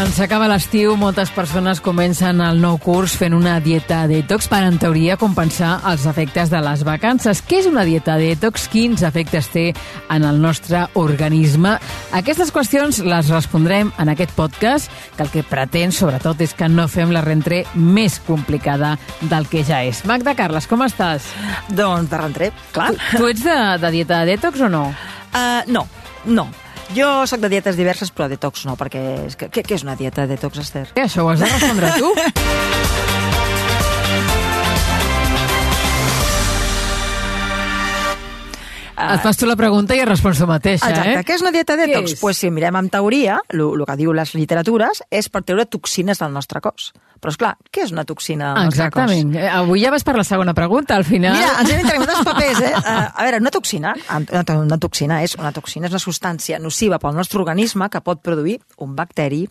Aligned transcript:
Quan 0.00 0.14
s'acaba 0.16 0.46
l'estiu, 0.48 0.94
moltes 0.96 1.28
persones 1.28 1.82
comencen 1.84 2.38
el 2.40 2.56
nou 2.62 2.78
curs 2.80 3.12
fent 3.20 3.34
una 3.36 3.58
dieta 3.60 3.98
detox 4.08 4.46
per, 4.48 4.62
en 4.64 4.78
teoria, 4.80 5.18
compensar 5.20 5.74
els 5.90 6.06
efectes 6.08 6.48
de 6.48 6.62
les 6.64 6.84
vacances. 6.88 7.42
Què 7.44 7.58
és 7.60 7.68
una 7.68 7.82
dieta 7.84 8.14
detox? 8.16 8.64
Quins 8.72 9.04
efectes 9.04 9.50
té 9.52 9.66
en 10.08 10.24
el 10.24 10.40
nostre 10.40 10.86
organisme? 10.96 11.74
Aquestes 12.16 12.48
qüestions 12.48 13.02
les 13.04 13.28
respondrem 13.28 13.90
en 14.00 14.12
aquest 14.14 14.32
podcast, 14.38 14.88
que 15.18 15.26
el 15.26 15.34
que 15.34 15.44
pretén, 15.44 15.92
sobretot, 15.92 16.40
és 16.40 16.56
que 16.56 16.70
no 16.72 16.88
fem 16.88 17.12
la 17.12 17.20
rentré 17.20 17.66
més 17.76 18.16
complicada 18.24 18.94
del 19.20 19.50
que 19.52 19.66
ja 19.68 19.82
és. 19.84 20.00
Magda 20.08 20.32
Carles, 20.38 20.70
com 20.70 20.80
estàs? 20.88 21.28
Doncs 21.68 22.08
de 22.08 22.24
rentré, 22.24 22.50
clar. 22.72 22.94
Tu, 22.96 23.20
tu 23.20 23.30
ets 23.34 23.44
de, 23.44 23.60
de 23.84 23.94
dieta 24.00 24.24
detox 24.32 24.64
o 24.64 24.72
no? 24.72 24.86
Uh, 25.34 25.60
no, 25.68 25.84
no. 26.24 26.48
Jo 26.94 27.26
sóc 27.30 27.38
de 27.38 27.48
dietes 27.52 27.78
diverses, 27.78 28.10
però 28.10 28.26
detox 28.30 28.64
no, 28.66 28.74
perquè... 28.78 29.02
Què, 29.38 29.62
què 29.62 29.76
és 29.78 29.86
una 29.86 29.94
dieta 29.98 30.26
detox, 30.26 30.58
Esther? 30.64 30.88
Eh, 30.96 31.06
això 31.06 31.22
ho 31.22 31.30
has 31.30 31.42
de 31.42 31.52
respondre 31.52 31.94
tu. 32.00 32.10
Et 39.14 39.22
fas 39.24 39.38
tu 39.40 39.48
la 39.48 39.56
pregunta 39.58 39.96
i 39.96 40.02
respons 40.04 40.38
tu 40.38 40.46
mateixa, 40.48 40.90
Exacte. 40.90 41.12
eh? 41.20 41.24
Què 41.26 41.36
és 41.36 41.44
una 41.44 41.52
dieta 41.54 41.76
detox? 41.78 41.96
Doncs 41.96 42.20
pues, 42.20 42.40
si 42.40 42.50
mirem 42.52 42.76
en 42.80 42.90
teoria, 42.92 43.40
el 43.54 43.84
que 43.86 43.96
diu 44.00 44.12
les 44.16 44.34
literatures 44.36 45.02
és 45.10 45.30
per 45.32 45.42
treure 45.46 45.66
toxines 45.66 46.20
del 46.20 46.34
nostre 46.34 46.60
cos. 46.64 46.90
Però, 47.20 47.32
és 47.34 47.36
clar, 47.36 47.50
què 47.68 47.82
és 47.84 47.90
una 47.92 48.06
toxina 48.08 48.54
del 48.54 48.70
nostre 48.70 48.86
cos? 48.88 49.02
Exactament. 49.10 49.34
Eh, 49.36 49.48
Avui 49.52 49.82
ja 49.82 49.90
vas 49.92 50.04
per 50.06 50.14
la 50.16 50.24
segona 50.24 50.54
pregunta, 50.56 50.96
al 50.96 51.04
final. 51.04 51.36
Mira, 51.36 51.50
ens 51.60 51.72
hem 51.74 51.82
entregat 51.84 52.14
els 52.14 52.24
papers, 52.30 52.60
eh? 52.64 52.72
Uh, 52.78 52.94
a 53.12 53.26
veure, 53.26 53.40
una 53.44 53.52
toxina, 53.52 53.94
una, 54.16 54.56
una 54.62 54.78
toxina 54.80 55.20
és 55.26 55.36
una 55.36 55.52
toxina 55.52 55.90
és 55.90 55.96
una 55.96 56.00
substància 56.00 56.58
nociva 56.62 56.98
pel 57.02 57.16
nostre 57.18 57.42
organisme 57.42 57.90
que 57.92 58.00
pot 58.04 58.22
produir 58.24 58.58
un 58.80 58.96
bacteri, 58.96 59.42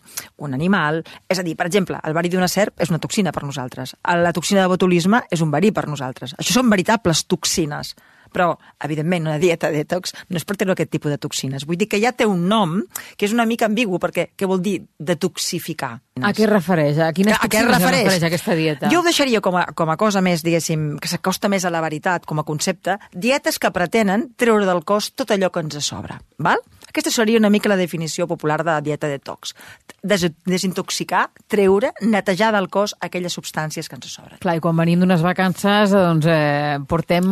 un 0.42 0.54
animal... 0.58 1.04
És 1.30 1.38
a 1.38 1.44
dir, 1.46 1.54
per 1.54 1.68
exemple, 1.70 2.00
el 2.02 2.14
verí 2.16 2.30
d'una 2.32 2.48
serp 2.50 2.82
és 2.82 2.90
una 2.90 2.98
toxina 2.98 3.30
per 3.30 3.44
nosaltres. 3.46 3.94
La 4.18 4.34
toxina 4.34 4.64
de 4.64 4.70
botulisme 4.72 5.22
és 5.30 5.42
un 5.44 5.54
verí 5.54 5.70
per 5.70 5.86
nosaltres. 5.86 6.34
Això 6.42 6.56
són 6.58 6.70
veritables 6.74 7.22
toxines 7.30 7.94
però, 8.32 8.52
evidentment, 8.84 9.28
una 9.28 9.38
dieta 9.42 9.70
detox 9.74 10.14
no 10.28 10.40
és 10.40 10.46
per 10.46 10.56
treure 10.56 10.76
aquest 10.76 10.92
tipus 10.94 11.12
de 11.12 11.20
toxines. 11.22 11.66
Vull 11.66 11.80
dir 11.80 11.90
que 11.90 12.00
ja 12.02 12.12
té 12.16 12.28
un 12.28 12.46
nom 12.50 12.80
que 13.16 13.26
és 13.28 13.34
una 13.36 13.46
mica 13.48 13.68
ambigu, 13.70 14.00
perquè 14.02 14.30
què 14.36 14.48
vol 14.48 14.62
dir 14.64 14.78
detoxificar? 14.98 15.98
A 16.24 16.32
què 16.36 16.46
es 16.46 16.50
refereix? 16.50 16.98
A 17.02 17.12
quines 17.16 17.36
a 17.36 17.48
què 17.48 17.62
es 17.62 17.68
refereix? 17.68 18.04
refereix 18.06 18.26
aquesta 18.30 18.56
dieta? 18.58 18.90
Jo 18.92 19.00
ho 19.00 19.06
deixaria 19.06 19.40
com 19.44 19.56
a, 19.60 19.66
com 19.76 19.92
a 19.92 19.96
cosa 20.00 20.22
més, 20.24 20.44
diguéssim, 20.46 20.92
que 21.00 21.10
s'acosta 21.10 21.50
més 21.52 21.64
a 21.64 21.72
la 21.72 21.82
veritat 21.84 22.26
com 22.28 22.42
a 22.42 22.46
concepte, 22.48 22.98
dietes 23.12 23.58
que 23.58 23.72
pretenen 23.74 24.30
treure 24.40 24.68
del 24.68 24.84
cos 24.84 25.12
tot 25.14 25.32
allò 25.34 25.52
que 25.52 25.64
ens 25.64 25.80
sobra. 25.84 26.20
Val? 26.38 26.60
Aquesta 26.90 27.12
seria 27.14 27.38
una 27.38 27.50
mica 27.54 27.70
la 27.70 27.76
definició 27.78 28.26
popular 28.26 28.64
de 28.64 28.72
la 28.72 28.80
dieta 28.82 29.06
detox. 29.06 29.54
Des 30.02 30.24
desintoxicar, 30.48 31.28
treure, 31.46 31.92
netejar 32.02 32.50
del 32.56 32.66
cos 32.72 32.96
aquelles 32.98 33.36
substàncies 33.36 33.86
que 33.86 33.94
ens 33.94 34.08
sobren. 34.10 34.40
Clar, 34.42 34.56
i 34.58 34.62
quan 34.64 34.74
venim 34.74 35.04
d'unes 35.04 35.22
vacances, 35.22 35.94
doncs 35.94 36.26
eh, 36.26 36.80
portem 36.90 37.26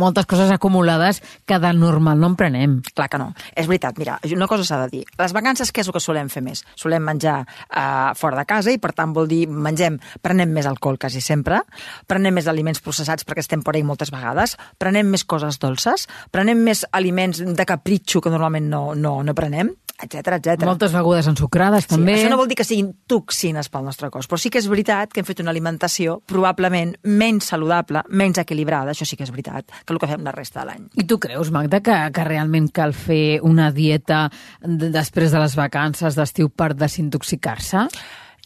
moltes 0.00 0.24
coses 0.30 0.52
acumulades 0.54 1.20
que 1.44 1.58
de 1.60 1.72
normal 1.76 2.22
no 2.22 2.32
en 2.32 2.38
prenem. 2.40 2.78
Clar 2.94 3.10
que 3.12 3.20
no. 3.20 3.28
És 3.52 3.68
veritat, 3.68 3.98
mira, 4.00 4.16
una 4.32 4.48
cosa 4.48 4.64
s'ha 4.64 4.80
de 4.86 4.88
dir. 4.94 5.04
Les 5.20 5.36
vacances, 5.36 5.68
què 5.68 5.84
és 5.84 5.90
el 5.90 5.96
que 5.98 6.00
solem 6.00 6.32
fer 6.32 6.40
més? 6.46 6.64
Solem 6.80 7.04
menjar 7.04 7.42
eh, 7.44 8.14
fora 8.24 8.40
de 8.40 8.46
casa 8.48 8.72
i, 8.72 8.80
per 8.80 8.94
tant, 8.96 9.12
vol 9.12 9.28
dir 9.28 9.44
mengem, 9.50 10.00
prenem 10.24 10.52
més 10.56 10.68
alcohol 10.70 10.98
quasi 11.00 11.20
sempre, 11.24 11.60
prenem 12.08 12.40
més 12.40 12.48
aliments 12.48 12.80
processats 12.84 13.28
perquè 13.28 13.44
estem 13.44 13.64
per 13.64 13.76
ahí 13.76 13.84
moltes 13.84 14.12
vegades, 14.14 14.56
prenem 14.80 15.12
més 15.12 15.26
coses 15.28 15.60
dolces, 15.60 16.08
prenem 16.32 16.64
més 16.64 16.86
aliments 16.96 17.42
de 17.44 17.68
capritxo 17.68 18.24
que 18.24 18.32
normalment 18.32 18.70
no, 18.72 18.84
no, 18.96 19.18
no 19.26 19.36
prenem, 19.36 19.74
etc 20.02 20.38
etc. 20.38 20.64
Moltes 20.66 20.94
begudes 20.94 21.28
ensucrades, 21.30 21.86
també. 21.90 22.16
Sí, 22.16 22.24
això 22.24 22.32
no 22.32 22.38
vol 22.40 22.48
dir 22.50 22.58
que 22.58 22.66
siguin 22.66 22.90
toxines 23.10 23.70
pel 23.70 23.84
nostre 23.86 24.10
cos, 24.14 24.28
però 24.30 24.40
sí 24.40 24.50
que 24.50 24.58
és 24.58 24.68
veritat 24.70 25.12
que 25.14 25.22
hem 25.22 25.28
fet 25.28 25.42
una 25.44 25.52
alimentació 25.54 26.18
probablement 26.30 26.96
menys 27.04 27.52
saludable, 27.52 28.02
menys 28.10 28.42
equilibrada, 28.42 28.94
això 28.94 29.06
sí 29.08 29.18
que 29.18 29.26
és 29.26 29.32
veritat, 29.34 29.70
que 29.84 29.94
el 29.94 30.02
que 30.02 30.10
fem 30.10 30.26
la 30.26 30.34
resta 30.34 30.62
de 30.62 30.66
l'any. 30.70 30.90
I 30.98 31.06
tu 31.10 31.20
creus, 31.22 31.52
Magda, 31.54 31.80
que, 31.84 31.96
que 32.14 32.26
realment 32.26 32.68
cal 32.74 32.96
fer 32.96 33.38
una 33.46 33.70
dieta 33.74 34.26
de, 34.60 34.90
després 34.94 35.34
de 35.34 35.42
les 35.42 35.56
vacances 35.58 36.18
d'estiu 36.18 36.50
per 36.50 36.72
desintoxicar-se? 36.74 37.88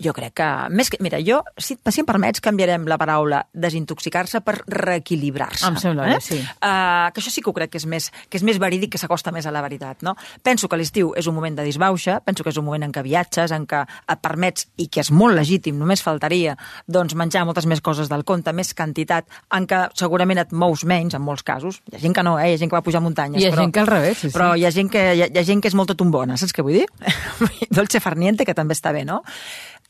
Jo 0.02 0.12
crec 0.14 0.36
que, 0.38 0.48
més 0.70 0.90
que... 0.90 0.98
Mira, 1.02 1.18
jo, 1.24 1.40
si, 1.58 1.74
si 1.74 2.02
em 2.02 2.06
permets, 2.06 2.42
canviarem 2.44 2.84
la 2.90 2.98
paraula 3.00 3.40
desintoxicar-se 3.50 4.40
per 4.46 4.60
reequilibrar-se. 4.70 5.66
Em 5.66 5.78
sembla 5.80 6.06
bé, 6.06 6.18
sí. 6.22 6.38
Uh, 6.38 7.10
que 7.14 7.22
això 7.22 7.32
sí 7.34 7.42
que 7.42 7.50
ho 7.50 7.54
crec 7.56 7.72
que 7.72 7.80
és 7.82 7.86
més, 7.90 8.10
que 8.30 8.38
és 8.38 8.44
més 8.46 8.60
verídic, 8.62 8.92
que 8.94 9.00
s'acosta 9.02 9.32
més 9.34 9.48
a 9.48 9.54
la 9.54 9.62
veritat, 9.64 10.04
no? 10.06 10.14
Penso 10.46 10.70
que 10.70 10.78
l'estiu 10.78 11.10
és 11.18 11.26
un 11.26 11.34
moment 11.34 11.58
de 11.58 11.66
disbauxa, 11.66 12.20
penso 12.24 12.46
que 12.46 12.52
és 12.54 12.60
un 12.60 12.66
moment 12.68 12.86
en 12.86 12.94
què 12.94 13.02
viatges, 13.02 13.54
en 13.54 13.66
què 13.66 13.82
et 13.82 14.22
permets, 14.22 14.68
i 14.78 14.86
que 14.86 15.02
és 15.02 15.10
molt 15.10 15.34
legítim, 15.34 15.78
només 15.80 16.04
faltaria, 16.04 16.54
doncs 16.86 17.16
menjar 17.18 17.42
moltes 17.48 17.66
més 17.66 17.82
coses 17.82 18.10
del 18.12 18.22
compte, 18.28 18.54
més 18.54 18.70
quantitat, 18.78 19.26
en 19.54 19.66
què 19.66 19.82
segurament 19.98 20.44
et 20.44 20.54
mous 20.54 20.84
menys, 20.86 21.18
en 21.18 21.24
molts 21.26 21.42
casos. 21.42 21.82
Hi 21.90 21.98
ha 21.98 22.04
gent 22.06 22.14
que 22.14 22.26
no, 22.26 22.36
eh? 22.38 22.52
Hi 22.52 22.54
ha 22.54 22.62
gent 22.62 22.70
que 22.70 22.78
va 22.78 22.84
pujar 22.86 23.02
muntanyes. 23.02 23.42
Hi 23.42 23.50
ha 23.50 23.54
però, 23.56 23.66
gent 23.66 23.74
que 23.74 23.82
al 23.82 23.90
revés, 23.90 24.20
sí, 24.20 24.28
sí. 24.28 24.34
Però 24.36 24.52
hi 24.54 24.66
ha 24.68 24.74
gent 24.74 24.92
que, 24.94 25.02
hi 25.18 25.26
ha, 25.26 25.32
hi 25.32 25.42
ha 25.42 25.46
gent 25.50 25.64
que 25.64 25.72
és 25.72 25.78
molt 25.78 25.96
tombona, 25.98 26.38
saps 26.38 26.54
què 26.54 26.62
vull 26.62 26.78
dir? 26.78 26.86
Dolce 27.78 27.98
farniente, 28.04 28.46
que 28.46 28.54
també 28.54 28.78
està 28.78 28.94
bé, 28.94 29.02
no? 29.08 29.24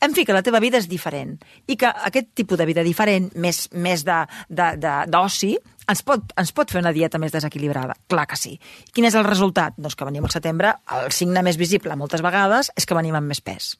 En 0.01 0.13
fi, 0.15 0.23
que 0.23 0.35
la 0.35 0.43
teva 0.45 0.61
vida 0.63 0.79
és 0.79 0.87
diferent 0.87 1.33
i 1.67 1.75
que 1.79 1.89
aquest 2.07 2.29
tipus 2.39 2.59
de 2.59 2.67
vida 2.69 2.85
diferent, 2.87 3.27
més, 3.35 3.65
més 3.75 4.05
d'oci, 4.07 5.51
ens 5.91 6.03
pot, 6.07 6.31
ens 6.39 6.53
pot 6.55 6.71
fer 6.71 6.79
una 6.79 6.93
dieta 6.95 7.19
més 7.19 7.35
desequilibrada. 7.35 7.97
Clar 8.07 8.25
que 8.29 8.39
sí. 8.39 8.55
Quin 8.93 9.09
és 9.09 9.17
el 9.19 9.27
resultat? 9.27 9.75
Doncs 9.75 9.99
que 9.99 10.07
venim 10.07 10.23
al 10.23 10.31
setembre, 10.31 10.71
el 10.95 11.11
signe 11.15 11.43
més 11.43 11.59
visible 11.59 11.99
moltes 11.99 12.23
vegades 12.23 12.71
és 12.79 12.87
que 12.87 12.95
venim 12.95 13.19
amb 13.19 13.27
més 13.33 13.43
pes. 13.43 13.73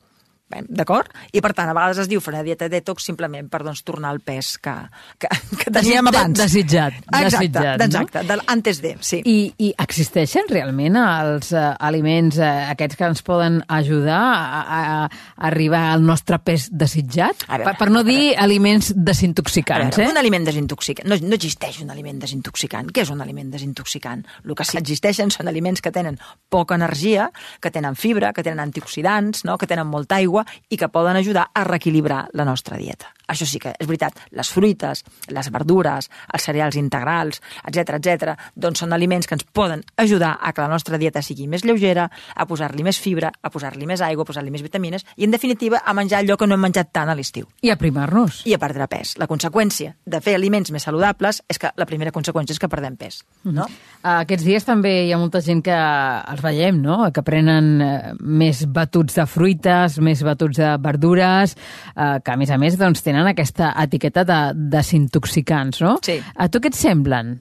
D'acord? 0.49 1.11
I 1.31 1.41
per 1.45 1.51
tant, 1.53 1.69
a 1.69 1.75
vegades 1.77 1.99
es 2.01 2.07
diu 2.09 2.21
fer 2.25 2.33
una 2.33 2.41
dieta 2.43 2.65
detox 2.71 3.05
simplement 3.05 3.47
per 3.53 3.59
doncs, 3.63 3.83
tornar 3.85 4.09
al 4.09 4.19
pes 4.25 4.55
que, 4.57 4.73
que, 5.21 5.29
que 5.61 5.69
teníem 5.71 6.09
De- 6.09 6.15
abans. 6.17 6.39
desitjat, 6.39 6.93
Exacte, 7.05 7.29
desitjat, 7.37 7.77
no? 7.79 7.85
exacte, 7.85 8.23
del 8.31 8.41
antes 8.47 8.81
de, 8.81 8.95
sí. 9.05 9.21
I, 9.29 9.37
I 9.61 9.69
existeixen 9.77 10.49
realment 10.49 10.97
els 10.99 11.51
uh, 11.53 11.75
aliments 11.85 12.39
uh, 12.41 12.49
aquests 12.73 12.97
que 12.97 13.05
ens 13.11 13.21
poden 13.25 13.59
ajudar 13.67 14.17
a, 14.19 14.61
a, 14.61 14.79
a 15.05 15.47
arribar 15.51 15.83
al 15.93 16.01
nostre 16.05 16.39
pes 16.41 16.69
desitjat? 16.73 17.45
A 17.47 17.59
veure, 17.59 17.69
per, 17.69 17.75
per 17.83 17.89
no 17.93 18.01
dir 18.07 18.33
aliments 18.41 18.89
desintoxicants, 18.95 19.97
veure, 19.97 20.09
eh? 20.09 20.13
Un 20.15 20.17
aliment 20.23 20.49
desintoxicant. 20.49 21.07
No, 21.09 21.17
no 21.29 21.37
existeix 21.37 21.81
un 21.85 21.93
aliment 21.93 22.19
desintoxicant. 22.25 22.89
Què 22.95 23.05
és 23.05 23.13
un 23.13 23.21
aliment 23.21 23.53
desintoxicant? 23.53 24.25
El 24.45 24.55
que 24.57 24.65
sí 24.65 24.79
existeixen 24.81 25.29
són 25.33 25.47
aliments 25.51 25.81
que 25.85 25.93
tenen 25.93 26.17
poca 26.49 26.75
energia, 26.79 27.29
que 27.61 27.69
tenen 27.71 27.95
fibra, 27.99 28.33
que 28.33 28.43
tenen 28.43 28.59
antioxidants, 28.65 29.45
no? 29.45 29.57
que 29.61 29.67
tenen 29.69 29.87
molta 29.87 30.17
aigua 30.17 30.38
i 30.69 30.77
que 30.77 30.89
poden 30.89 31.17
ajudar 31.19 31.49
a 31.53 31.63
reequilibrar 31.63 32.27
la 32.33 32.45
nostra 32.45 32.77
dieta. 32.77 33.13
Això 33.29 33.45
sí 33.45 33.59
que 33.61 33.75
és 33.77 33.87
veritat. 33.87 34.17
Les 34.33 34.49
fruites, 34.49 35.03
les 35.29 35.49
verdures, 35.53 36.09
els 36.33 36.45
cereals 36.45 36.77
integrals, 36.79 37.41
etc 37.67 37.99
etc, 37.99 38.33
doncs 38.55 38.81
són 38.81 38.93
aliments 38.95 39.27
que 39.27 39.37
ens 39.37 39.45
poden 39.45 39.83
ajudar 39.97 40.37
a 40.41 40.53
que 40.53 40.63
la 40.65 40.71
nostra 40.71 40.97
dieta 40.97 41.21
sigui 41.21 41.47
més 41.47 41.63
lleugera, 41.65 42.09
a 42.09 42.47
posar-li 42.49 42.83
més 42.83 42.97
fibra, 42.99 43.31
a 43.41 43.51
posar-li 43.53 43.85
més 43.89 44.01
aigua, 44.01 44.25
a 44.25 44.29
posar-li 44.29 44.51
més 44.51 44.63
vitamines 44.65 45.05
i, 45.15 45.27
en 45.27 45.35
definitiva, 45.35 45.83
a 45.85 45.93
menjar 45.93 46.23
allò 46.23 46.37
que 46.37 46.47
no 46.47 46.57
hem 46.57 46.65
menjat 46.69 46.91
tant 46.95 47.09
a 47.11 47.15
l'estiu 47.17 47.47
I 47.61 47.73
aprimar-nos. 47.73 48.41
i 48.49 48.55
a 48.55 48.61
perdre 48.61 48.87
pes. 48.89 49.15
La 49.21 49.27
conseqüència 49.29 49.95
de 50.05 50.21
fer 50.25 50.35
aliments 50.37 50.71
més 50.73 50.85
saludables 50.87 51.43
és 51.49 51.61
que 51.61 51.71
la 51.77 51.87
primera 51.89 52.13
conseqüència 52.15 52.55
és 52.55 52.61
que 52.61 52.71
perdem 52.71 52.97
pes. 52.97 53.21
No? 53.43 53.67
Uh, 53.99 54.21
aquests 54.23 54.45
dies 54.47 54.65
també 54.65 54.93
hi 55.05 55.13
ha 55.13 55.19
molta 55.21 55.41
gent 55.45 55.61
que 55.65 55.75
els 55.75 56.41
veiem, 56.43 56.81
no? 56.81 57.01
que 57.13 57.23
prenen 57.25 57.69
uh, 57.83 57.91
més 58.19 58.65
batuts 58.65 59.19
de 59.19 59.25
fruites, 59.29 59.99
més 60.03 60.23
batuts 60.29 60.61
de 60.61 60.71
verdures, 60.85 61.57
uh, 61.95 62.17
que 62.23 62.33
a 62.33 62.39
més 62.39 62.53
a 62.53 62.61
més 62.61 62.77
doncs, 62.79 63.03
tenen 63.05 63.27
aquesta 63.29 63.73
etiqueta 63.83 64.25
de 64.27 64.39
desintoxicants, 64.77 65.83
no? 65.85 65.97
Sí. 66.05 66.19
A 66.37 66.49
tu 66.49 66.61
què 66.63 66.71
et 66.73 66.79
semblen? 66.79 67.37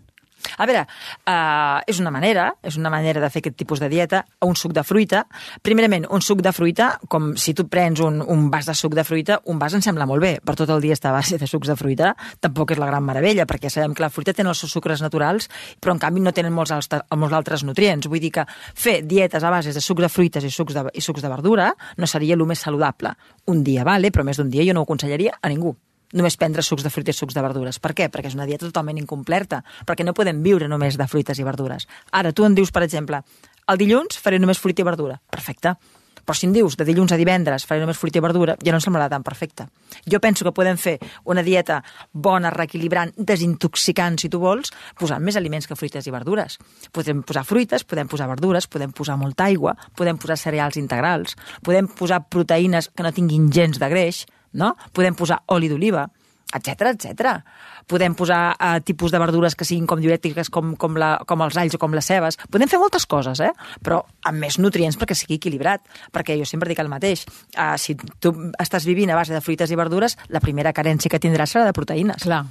A 0.57 0.67
veure, 0.69 0.85
uh, 1.29 1.81
és 1.87 2.01
una 2.01 2.13
manera, 2.15 2.49
és 2.63 2.79
una 2.81 2.91
manera 2.93 3.21
de 3.21 3.31
fer 3.31 3.43
aquest 3.43 3.59
tipus 3.61 3.83
de 3.83 3.89
dieta, 3.93 4.25
un 4.47 4.57
suc 4.57 4.73
de 4.77 4.85
fruita. 4.87 5.25
Primerament, 5.63 6.07
un 6.15 6.25
suc 6.25 6.43
de 6.45 6.53
fruita, 6.57 6.91
com 7.09 7.35
si 7.37 7.55
tu 7.55 7.69
prens 7.69 8.01
un, 8.05 8.21
un 8.23 8.49
vas 8.53 8.69
de 8.69 8.75
suc 8.79 8.95
de 8.97 9.05
fruita, 9.05 9.41
un 9.47 9.59
vas 9.61 9.75
em 9.75 9.85
sembla 9.85 10.07
molt 10.09 10.25
bé, 10.25 10.33
per 10.45 10.57
tot 10.59 10.71
el 10.75 10.83
dia 10.85 10.97
estar 10.97 11.13
a 11.13 11.19
base 11.19 11.39
de 11.39 11.47
sucs 11.51 11.69
de 11.69 11.77
fruita, 11.79 12.15
tampoc 12.41 12.73
és 12.75 12.81
la 12.81 12.89
gran 12.91 13.05
meravella, 13.05 13.47
perquè 13.49 13.71
sabem 13.73 13.95
que 13.95 14.05
la 14.07 14.13
fruita 14.13 14.35
té 14.35 14.47
els 14.47 14.65
seus 14.65 14.73
sucres 14.73 15.03
naturals, 15.05 15.49
però 15.81 15.95
en 15.95 16.03
canvi 16.03 16.23
no 16.25 16.33
tenen 16.33 16.55
molts, 16.55 16.73
altres, 16.75 17.05
molts 17.17 17.37
altres 17.37 17.65
nutrients. 17.69 18.09
Vull 18.09 18.23
dir 18.23 18.33
que 18.39 18.47
fer 18.75 19.01
dietes 19.07 19.45
a 19.45 19.53
base 19.53 19.75
de 19.75 19.85
suc 19.85 20.01
de 20.05 20.13
fruites 20.13 20.45
i 20.45 20.53
sucs 20.55 20.77
de, 20.77 20.87
i 20.95 21.05
sucs 21.05 21.25
de 21.25 21.33
verdura 21.33 21.73
no 21.97 22.07
seria 22.07 22.39
el 22.39 22.47
més 22.49 22.65
saludable. 22.65 23.15
Un 23.53 23.65
dia 23.65 23.85
vale, 23.85 24.13
però 24.15 24.25
més 24.25 24.41
d'un 24.41 24.51
dia 24.51 24.67
jo 24.67 24.75
no 24.77 24.85
ho 24.85 24.89
aconsellaria 24.89 25.39
a 25.41 25.53
ningú 25.53 25.77
només 26.15 26.37
prendre 26.41 26.63
sucs 26.63 26.85
de 26.87 26.91
fruita 26.91 27.13
i 27.13 27.17
sucs 27.17 27.37
de 27.37 27.45
verdures. 27.45 27.79
Per 27.83 27.93
què? 27.95 28.09
Perquè 28.13 28.33
és 28.33 28.39
una 28.39 28.47
dieta 28.49 28.67
totalment 28.67 28.99
incompleta, 29.01 29.63
perquè 29.87 30.07
no 30.07 30.17
podem 30.17 30.43
viure 30.43 30.69
només 30.69 30.97
de 30.97 31.07
fruites 31.09 31.39
i 31.39 31.47
verdures. 31.47 31.89
Ara, 32.13 32.33
tu 32.33 32.47
em 32.47 32.57
dius, 32.57 32.73
per 32.73 32.85
exemple, 32.87 33.23
el 33.69 33.81
dilluns 33.81 34.21
faré 34.21 34.39
només 34.41 34.61
fruita 34.61 34.85
i 34.85 34.89
verdura. 34.89 35.19
Perfecte. 35.31 35.77
Però 36.29 36.37
si 36.37 36.45
em 36.45 36.53
dius 36.53 36.75
de 36.77 36.85
dilluns 36.85 37.13
a 37.15 37.17
divendres 37.17 37.65
faré 37.65 37.81
només 37.81 37.97
fruita 37.97 38.21
i 38.21 38.23
verdura, 38.25 38.55
ja 38.61 38.73
no 38.75 38.77
em 38.77 38.85
semblarà 38.85 39.09
tan 39.09 39.23
perfecte. 39.25 39.65
Jo 40.05 40.21
penso 40.21 40.45
que 40.45 40.53
podem 40.53 40.77
fer 40.77 40.99
una 41.25 41.41
dieta 41.45 41.79
bona, 42.13 42.51
reequilibrant, 42.53 43.15
desintoxicant, 43.17 44.19
si 44.21 44.29
tu 44.29 44.41
vols, 44.43 44.69
posant 45.01 45.25
més 45.25 45.39
aliments 45.41 45.65
que 45.65 45.77
fruites 45.77 46.05
i 46.05 46.13
verdures. 46.13 46.59
Podem 46.93 47.23
posar 47.25 47.47
fruites, 47.49 47.85
podem 47.89 48.13
posar 48.13 48.29
verdures, 48.29 48.69
podem 48.69 48.93
posar 48.93 49.17
molta 49.17 49.49
aigua, 49.49 49.73
podem 49.97 50.21
posar 50.21 50.37
cereals 50.37 50.77
integrals, 50.77 51.33
podem 51.65 51.89
posar 51.89 52.27
proteïnes 52.29 52.91
que 52.93 53.09
no 53.09 53.15
tinguin 53.17 53.49
gens 53.49 53.81
de 53.81 53.89
greix, 53.89 54.27
no? 54.53 54.75
podem 54.93 55.15
posar 55.15 55.43
oli 55.55 55.69
d'oliva, 55.69 56.07
etc 56.55 56.93
etc. 56.95 57.35
Podem 57.89 58.15
posar 58.17 58.57
eh, 58.57 58.81
tipus 58.85 59.13
de 59.13 59.21
verdures 59.21 59.57
que 59.57 59.65
siguin 59.65 59.87
com 59.89 60.01
diurètiques, 60.01 60.51
com, 60.53 60.75
com, 60.77 60.97
la, 61.01 61.17
com 61.29 61.43
els 61.45 61.57
alls 61.57 61.77
o 61.77 61.81
com 61.81 61.95
les 61.97 62.05
cebes. 62.05 62.39
Podem 62.53 62.69
fer 62.69 62.81
moltes 62.81 63.07
coses, 63.09 63.41
eh? 63.41 63.53
però 63.85 64.03
amb 64.29 64.45
més 64.45 64.59
nutrients 64.61 64.99
perquè 65.01 65.17
sigui 65.17 65.39
equilibrat. 65.39 65.85
Perquè 66.13 66.37
jo 66.39 66.47
sempre 66.49 66.69
dic 66.69 66.81
el 66.83 66.91
mateix. 66.93 67.25
Eh, 67.55 67.75
si 67.81 67.97
tu 67.97 68.35
estàs 68.61 68.87
vivint 68.89 69.13
a 69.13 69.19
base 69.19 69.35
de 69.35 69.41
fruites 69.45 69.73
i 69.73 69.79
verdures, 69.79 70.19
la 70.29 70.43
primera 70.45 70.75
carència 70.77 71.13
que 71.13 71.21
tindràs 71.23 71.57
serà 71.57 71.67
de 71.69 71.77
proteïnes. 71.77 72.25
Clar, 72.25 72.43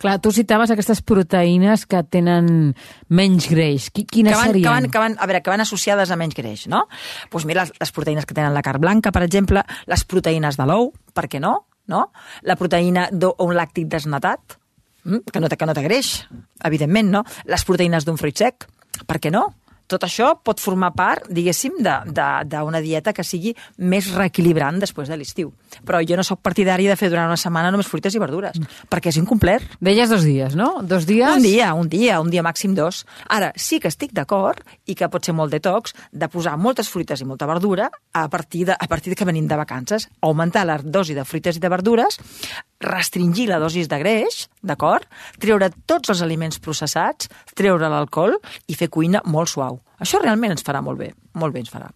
Clar 0.00 0.18
tu 0.24 0.32
citaves 0.34 0.72
aquestes 0.72 1.02
proteïnes 1.04 1.86
que 1.88 2.02
tenen 2.08 2.72
menys 3.08 3.48
greix. 3.52 3.90
Quines 3.92 4.32
que 4.32 4.38
van, 4.38 4.52
serien? 4.52 4.64
Que 4.64 4.74
van, 4.74 4.90
que 4.90 5.04
van, 5.04 5.18
a 5.20 5.28
veure, 5.28 5.42
que 5.44 5.52
van 5.52 5.64
associades 5.64 6.10
a 6.10 6.18
menys 6.20 6.36
greix, 6.38 6.66
no? 6.72 6.86
Doncs 6.90 7.30
pues 7.32 7.46
mira, 7.48 7.64
les, 7.64 7.74
les 7.80 7.92
proteïnes 7.94 8.26
que 8.26 8.36
tenen 8.36 8.54
la 8.56 8.64
carn 8.64 8.80
blanca, 8.82 9.12
per 9.12 9.24
exemple, 9.26 9.64
les 9.90 10.04
proteïnes 10.08 10.56
de 10.56 10.68
l'ou, 10.68 10.92
per 11.14 11.28
què 11.30 11.40
no? 11.42 11.69
No? 11.88 12.10
La 12.42 12.56
proteïna 12.56 13.08
d'un 13.12 13.54
làctic 13.56 13.88
desnatat, 13.88 14.58
mm, 15.04 15.30
que 15.32 15.40
no 15.40 15.48
que 15.48 15.66
no 15.66 15.74
té 15.74 15.82
greix, 15.82 16.26
evidentment, 16.64 17.10
no? 17.10 17.24
Les 17.46 17.64
proteïnes 17.64 18.04
d'un 18.04 18.16
fruit 18.16 18.36
sec, 18.36 18.66
per 19.06 19.18
què 19.18 19.30
no? 19.30 19.54
tot 19.90 20.06
això 20.06 20.34
pot 20.46 20.60
formar 20.62 20.92
part, 20.94 21.26
diguéssim, 21.34 21.80
d'una 21.82 22.82
dieta 22.84 23.14
que 23.16 23.26
sigui 23.26 23.56
més 23.78 24.12
reequilibrant 24.14 24.78
després 24.78 25.10
de 25.10 25.18
l'estiu. 25.18 25.50
Però 25.86 26.00
jo 26.06 26.18
no 26.18 26.24
sóc 26.26 26.40
partidari 26.44 26.88
de 26.90 26.96
fer 26.98 27.10
durant 27.12 27.30
una 27.30 27.38
setmana 27.40 27.70
només 27.72 27.88
fruites 27.90 28.14
i 28.16 28.22
verdures, 28.22 28.58
mm. 28.58 28.88
perquè 28.90 29.12
és 29.12 29.20
incomplet. 29.20 29.64
Deies 29.80 30.10
dos 30.10 30.24
dies, 30.26 30.56
no? 30.58 30.72
Dos 30.82 31.06
dies? 31.08 31.36
Un 31.36 31.44
dia, 31.44 31.72
un 31.74 31.90
dia, 31.92 32.20
un 32.20 32.30
dia 32.32 32.44
màxim 32.46 32.74
dos. 32.76 33.04
Ara, 33.28 33.52
sí 33.56 33.80
que 33.80 33.90
estic 33.90 34.14
d'acord, 34.16 34.64
i 34.86 34.96
que 34.98 35.08
pot 35.12 35.24
ser 35.24 35.34
molt 35.36 35.54
detox, 35.54 35.94
de 36.12 36.28
posar 36.32 36.56
moltes 36.60 36.90
fruites 36.92 37.22
i 37.22 37.28
molta 37.28 37.48
verdura 37.50 37.90
a 38.12 38.26
partir 38.28 38.66
de, 38.68 38.76
a 38.78 38.88
partir 38.90 39.14
de 39.14 39.18
que 39.18 39.28
venim 39.28 39.48
de 39.48 39.58
vacances, 39.58 40.08
augmentar 40.20 40.66
la 40.66 40.78
dosi 40.82 41.14
de 41.14 41.24
fruites 41.24 41.58
i 41.58 41.62
de 41.62 41.70
verdures, 41.72 42.18
restringir 42.80 43.48
la 43.50 43.60
dosis 43.60 43.88
de 43.88 44.00
greix, 44.00 44.46
d'acord? 44.62 45.06
Treure 45.40 45.70
tots 45.86 46.12
els 46.12 46.24
aliments 46.24 46.58
processats, 46.62 47.30
treure 47.54 47.92
l'alcohol 47.92 48.38
i 48.66 48.76
fer 48.78 48.90
cuina 48.90 49.22
molt 49.26 49.52
suau. 49.52 49.80
Això 50.00 50.20
realment 50.22 50.56
ens 50.56 50.64
farà 50.64 50.80
molt 50.84 51.00
bé, 51.00 51.12
molt 51.36 51.54
bé 51.54 51.64
ens 51.64 51.72
farà. 51.72 51.90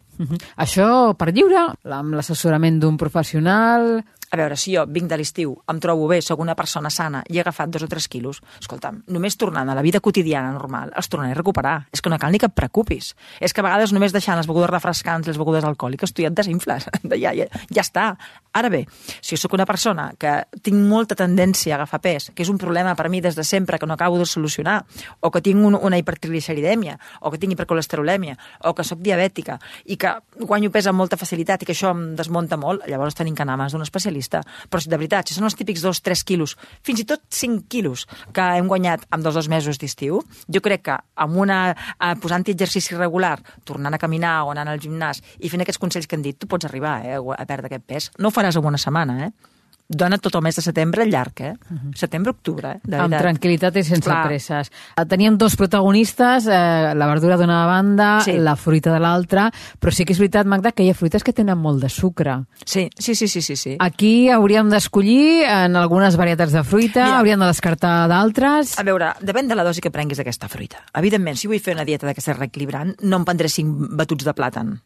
Això 0.61 0.89
per 1.19 1.31
lliure, 1.33 1.67
amb 1.97 2.15
l'assessorament 2.19 2.79
d'un 2.83 2.99
professional 3.01 3.99
a 4.35 4.39
veure, 4.39 4.57
si 4.59 4.75
jo 4.75 4.85
vinc 4.91 5.09
de 5.11 5.19
l'estiu, 5.19 5.55
em 5.71 5.81
trobo 5.81 6.09
bé, 6.11 6.21
sóc 6.23 6.41
una 6.43 6.57
persona 6.59 6.91
sana 6.91 7.23
i 7.31 7.39
he 7.39 7.43
agafat 7.43 7.71
dos 7.73 7.85
o 7.87 7.89
tres 7.91 8.09
quilos, 8.11 8.41
escolta'm, 8.61 9.03
només 9.15 9.39
tornant 9.41 9.71
a 9.71 9.77
la 9.77 9.83
vida 9.87 10.01
quotidiana 10.05 10.53
normal, 10.53 10.93
els 10.97 11.09
tornaré 11.09 11.35
a 11.35 11.39
recuperar. 11.39 11.77
És 11.95 12.03
que 12.03 12.11
no 12.11 12.19
cal 12.19 12.33
ni 12.35 12.41
que 12.43 12.51
et 12.51 12.55
preocupis. 12.55 13.13
És 13.41 13.55
que 13.55 13.63
a 13.63 13.67
vegades 13.67 13.93
només 13.95 14.13
deixant 14.13 14.39
les 14.39 14.49
begudes 14.51 14.71
refrescants, 14.71 15.29
les 15.31 15.39
begudes 15.39 15.65
alcohòliques, 15.65 16.13
tu 16.13 16.25
ja 16.25 16.31
et 16.33 16.37
desinfles. 16.37 16.89
ja, 17.25 17.33
ja, 17.33 17.47
ja 17.47 17.83
està. 17.83 18.07
Ara 18.55 18.71
bé, 18.71 18.85
si 19.21 19.35
jo 19.35 19.41
sóc 19.43 19.55
una 19.57 19.67
persona 19.67 20.11
que 20.19 20.35
tinc 20.63 20.79
molta 20.91 21.17
tendència 21.19 21.75
a 21.75 21.79
agafar 21.81 22.01
pes, 22.05 22.31
que 22.35 22.45
és 22.45 22.51
un 22.53 22.59
problema 22.59 22.95
per 22.99 23.09
mi 23.11 23.21
des 23.25 23.35
de 23.39 23.45
sempre 23.45 23.79
que 23.79 23.87
no 23.87 23.95
acabo 23.95 24.19
de 24.19 24.27
solucionar, 24.27 24.85
o 25.21 25.31
que 25.31 25.43
tinc 25.43 25.59
un, 25.59 25.75
una 25.75 25.99
hipertrigliceridèmia, 25.99 26.99
o 27.21 27.31
que 27.31 27.41
tinc 27.43 27.55
hipercolesterolèmia, 27.55 28.37
o 28.65 28.75
que 28.75 28.87
sóc 28.87 29.03
diabètica, 29.03 29.59
i 29.87 29.99
que 29.99 30.15
guanyo 30.39 30.71
pes 30.75 30.87
amb 30.91 30.99
molta 31.03 31.19
facilitat 31.19 31.63
i 31.63 31.69
que 31.69 31.75
això 31.75 31.91
em 31.95 32.15
desmunta 32.19 32.59
molt, 32.61 32.87
llavors 32.91 33.19
tenim 33.19 33.35
que 33.35 33.43
anar 33.43 33.59
a 33.59 33.63
mans 33.65 33.75
d'un 33.75 33.83
especialista 33.83 34.24
especialista. 34.25 34.43
Però 34.71 34.83
de 34.85 34.99
veritat, 34.99 35.29
si 35.29 35.37
són 35.37 35.49
els 35.49 35.57
típics 35.59 35.85
2-3 35.85 36.25
quilos, 36.27 36.57
fins 36.85 37.01
i 37.01 37.07
tot 37.09 37.23
5 37.31 37.67
quilos 37.69 38.07
que 38.35 38.43
hem 38.59 38.69
guanyat 38.69 39.07
amb 39.11 39.25
dos 39.25 39.35
dos 39.35 39.49
mesos 39.49 39.79
d'estiu, 39.79 40.23
jo 40.49 40.61
crec 40.61 40.85
que 40.89 40.99
amb 41.17 41.37
una, 41.37 41.75
eh, 41.75 42.15
posant 42.21 42.45
exercici 42.47 42.95
regular, 42.95 43.41
tornant 43.65 43.95
a 43.95 43.99
caminar 43.99 44.45
o 44.45 44.51
anant 44.51 44.69
al 44.69 44.81
gimnàs 44.81 45.23
i 45.41 45.49
fent 45.49 45.63
aquests 45.63 45.81
consells 45.81 46.07
que 46.07 46.17
hem 46.17 46.23
dit, 46.23 46.39
tu 46.39 46.47
pots 46.47 46.65
arribar 46.65 47.01
eh, 47.05 47.19
a 47.19 47.47
perdre 47.47 47.67
aquest 47.67 47.87
pes. 47.87 48.11
No 48.19 48.29
ho 48.29 48.35
faràs 48.35 48.57
en 48.57 48.65
una 48.65 48.79
setmana, 48.79 49.27
eh? 49.27 49.54
Dona 49.89 50.19
tot 50.19 50.35
el 50.35 50.43
mes 50.43 50.57
de 50.57 50.63
setembre 50.65 51.05
llarg, 51.07 51.41
eh? 51.41 51.53
Uh 51.71 51.77
-huh. 51.77 51.95
Setembre-octubre, 51.95 52.73
eh? 52.73 52.81
De 52.83 52.97
Amb 52.97 53.15
tranquil·litat 53.15 53.77
i 53.77 53.83
sense 53.83 54.09
Clar. 54.09 54.27
presses. 54.27 54.71
Eh, 54.97 55.05
teníem 55.07 55.37
dos 55.37 55.57
protagonistes, 55.57 56.47
eh, 56.47 56.95
la 56.95 57.07
verdura 57.07 57.37
d'una 57.37 57.67
banda, 57.67 58.21
sí. 58.21 58.33
la 58.33 58.57
fruita 58.57 58.93
de 58.93 59.01
l'altra, 59.01 59.53
però 59.81 59.91
sí 59.91 60.05
que 60.05 60.13
és 60.13 60.19
veritat, 60.19 60.47
Magda, 60.47 60.73
que 60.73 60.83
hi 60.83 60.91
ha 60.91 60.95
fruites 60.95 61.23
que 61.23 61.33
tenen 61.33 61.59
molt 61.59 61.83
de 61.83 61.89
sucre. 61.89 62.45
Sí, 62.65 62.89
sí, 62.99 63.15
sí, 63.15 63.29
sí. 63.29 63.43
sí, 63.43 63.57
sí. 63.57 63.77
Aquí 63.79 64.31
hauríem 64.31 64.71
d'escollir 64.71 65.45
en 65.45 65.77
algunes 65.77 66.17
varietats 66.17 66.53
de 66.53 66.65
fruita, 66.65 67.05
Mira, 67.05 67.19
hauríem 67.19 67.41
de 67.41 67.47
descartar 67.47 68.09
d'altres... 68.09 68.79
A 68.79 68.83
veure, 68.83 69.15
depèn 69.21 69.49
de 69.49 69.55
la 69.55 69.65
dosi 69.65 69.81
que 69.81 69.91
prenguis 69.91 70.19
d'aquesta 70.19 70.49
fruita. 70.49 70.79
Evidentment, 70.95 71.37
si 71.37 71.47
vull 71.47 71.61
fer 71.61 71.75
una 71.75 71.85
dieta 71.85 72.07
d'aquesta 72.07 72.33
reequilibrant, 72.33 72.95
no 73.03 73.17
em 73.17 73.25
prendré 73.25 73.49
cinc 73.49 73.69
batuts 73.91 74.25
de 74.25 74.33
plàtan 74.33 74.81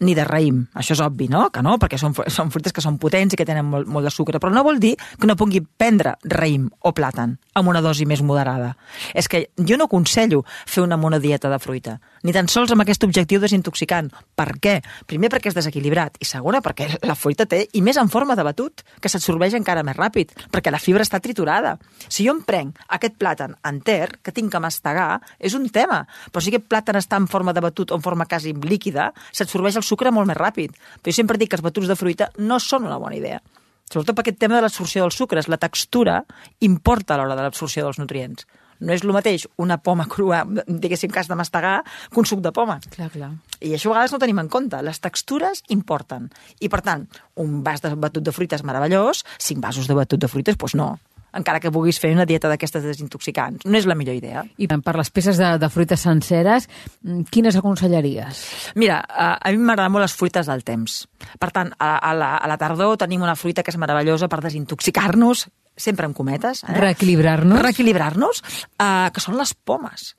ni 0.00 0.14
de 0.14 0.24
raïm. 0.26 0.62
Això 0.78 0.94
és 0.94 1.02
obvi, 1.02 1.28
no? 1.30 1.48
Que 1.54 1.62
no, 1.64 1.76
perquè 1.80 1.98
són, 1.98 2.14
són 2.14 2.52
fruites 2.54 2.74
que 2.74 2.84
són 2.84 2.98
potents 3.02 3.34
i 3.34 3.38
que 3.38 3.46
tenen 3.48 3.66
molt, 3.66 3.88
molt 3.90 4.06
de 4.06 4.12
sucre, 4.14 4.38
però 4.42 4.52
no 4.54 4.64
vol 4.66 4.78
dir 4.82 4.94
que 5.18 5.26
no 5.26 5.36
pugui 5.38 5.60
prendre 5.62 6.14
raïm 6.24 6.68
o 6.86 6.92
plàtan 6.94 7.36
amb 7.58 7.72
una 7.72 7.82
dosi 7.82 8.06
més 8.06 8.22
moderada. 8.22 8.74
És 9.14 9.28
que 9.28 9.48
jo 9.58 9.76
no 9.76 9.88
aconsello 9.88 10.44
fer 10.46 10.84
una 10.84 10.96
monodieta 10.96 11.50
de 11.50 11.58
fruita, 11.58 11.96
ni 12.22 12.34
tan 12.34 12.48
sols 12.50 12.70
amb 12.72 12.84
aquest 12.84 13.04
objectiu 13.06 13.42
desintoxicant. 13.42 14.12
Per 14.38 14.48
què? 14.62 14.76
Primer 15.10 15.30
perquè 15.32 15.50
és 15.50 15.58
desequilibrat 15.58 16.20
i 16.22 16.28
segona 16.28 16.62
perquè 16.62 16.88
la 17.02 17.16
fruita 17.18 17.48
té, 17.50 17.64
i 17.74 17.82
més 17.82 17.98
en 17.98 18.10
forma 18.12 18.36
de 18.38 18.46
batut, 18.46 18.84
que 19.02 19.10
s'absorbeix 19.10 19.56
encara 19.58 19.82
més 19.86 19.98
ràpid, 19.98 20.34
perquè 20.54 20.70
la 20.70 20.82
fibra 20.82 21.06
està 21.06 21.18
triturada. 21.24 21.76
Si 22.06 22.26
jo 22.26 22.36
em 22.36 22.44
prenc 22.46 22.78
aquest 22.94 23.18
plàtan 23.18 23.56
enter, 23.66 24.18
que 24.22 24.34
tinc 24.34 24.52
que 24.52 24.62
mastegar, 24.62 25.18
és 25.38 25.58
un 25.58 25.66
tema, 25.74 26.04
però 26.30 26.44
si 26.44 26.52
aquest 26.52 26.68
plàtan 26.70 27.00
està 27.00 27.18
en 27.18 27.26
forma 27.26 27.54
de 27.56 27.64
batut 27.64 27.90
o 27.90 27.98
en 27.98 28.04
forma 28.04 28.28
quasi 28.30 28.54
líquida, 28.54 29.10
s'absorbeix 29.32 29.80
el 29.80 29.87
sucre 29.88 30.12
molt 30.14 30.28
més 30.28 30.38
ràpid. 30.38 30.76
Però 31.00 31.12
jo 31.12 31.16
sempre 31.16 31.40
dic 31.40 31.52
que 31.52 31.58
els 31.58 31.64
batuts 31.64 31.90
de 31.90 31.96
fruita 31.98 32.30
no 32.38 32.60
són 32.62 32.86
una 32.88 33.00
bona 33.00 33.16
idea. 33.18 33.40
Sobretot 33.88 34.16
per 34.16 34.26
aquest 34.26 34.40
tema 34.42 34.58
de 34.58 34.64
l'absorció 34.66 35.04
dels 35.04 35.16
sucres. 35.16 35.48
La 35.48 35.60
textura 35.60 36.20
importa 36.60 37.14
a 37.14 37.20
l'hora 37.20 37.36
de 37.38 37.46
l'absorció 37.46 37.86
dels 37.86 38.00
nutrients. 38.00 38.44
No 38.78 38.94
és 38.94 39.02
el 39.02 39.10
mateix 39.10 39.48
una 39.58 39.80
poma 39.82 40.06
crua, 40.06 40.44
diguéssim, 40.46 41.10
has 41.18 41.26
de 41.26 41.34
mastegar, 41.38 41.80
que 42.12 42.20
un 42.20 42.28
suc 42.30 42.44
de 42.44 42.52
poma. 42.54 42.78
Clar, 42.94 43.08
clar. 43.10 43.32
I 43.58 43.72
això 43.74 43.90
a 43.90 43.96
vegades 43.96 44.14
no 44.14 44.20
tenim 44.22 44.38
en 44.38 44.50
compte. 44.52 44.78
Les 44.86 45.02
textures 45.02 45.64
importen. 45.74 46.28
I, 46.60 46.70
per 46.70 46.84
tant, 46.86 47.08
un 47.42 47.62
vas 47.66 47.82
de 47.82 47.96
batut 47.98 48.22
de 48.22 48.34
fruites 48.34 48.62
meravellós, 48.62 49.24
cinc 49.42 49.64
vasos 49.64 49.90
de 49.90 49.98
batut 49.98 50.22
de 50.22 50.30
fruites, 50.30 50.60
doncs 50.60 50.78
no 50.78 50.92
encara 51.36 51.60
que 51.60 51.72
vulguis 51.72 51.98
fer 52.00 52.12
una 52.14 52.26
dieta 52.28 52.48
d'aquestes 52.50 52.84
desintoxicants. 52.84 53.66
No 53.66 53.78
és 53.78 53.86
la 53.88 53.96
millor 53.98 54.16
idea. 54.16 54.44
I 54.56 54.68
per 54.68 54.96
les 54.96 55.10
peces 55.14 55.40
de, 55.40 55.50
de 55.60 55.70
fruites 55.72 56.04
senceres, 56.06 56.68
mm, 57.02 57.28
quines 57.32 57.58
aconsellaries? 57.58 58.42
Mira, 58.78 59.00
a, 59.08 59.30
a 59.36 59.52
mi 59.52 59.60
m'agraden 59.60 59.94
molt 59.94 60.06
les 60.06 60.16
fruites 60.16 60.48
del 60.48 60.64
temps. 60.64 61.00
Per 61.38 61.50
tant, 61.54 61.72
a, 61.78 61.96
a, 61.98 62.14
la, 62.16 62.34
a 62.38 62.50
la 62.50 62.58
tardor 62.60 62.96
tenim 63.00 63.24
una 63.24 63.36
fruita 63.36 63.64
que 63.64 63.74
és 63.74 63.80
meravellosa 63.80 64.28
per 64.28 64.40
desintoxicar-nos, 64.44 65.48
sempre 65.78 66.08
en 66.08 66.14
cometes. 66.16 66.64
Eh? 66.64 66.78
Reequilibrar-nos? 66.78 67.62
Reequilibrar-nos, 67.62 68.42
eh, 68.78 69.10
que 69.14 69.22
són 69.22 69.38
les 69.38 69.54
pomes. 69.54 70.14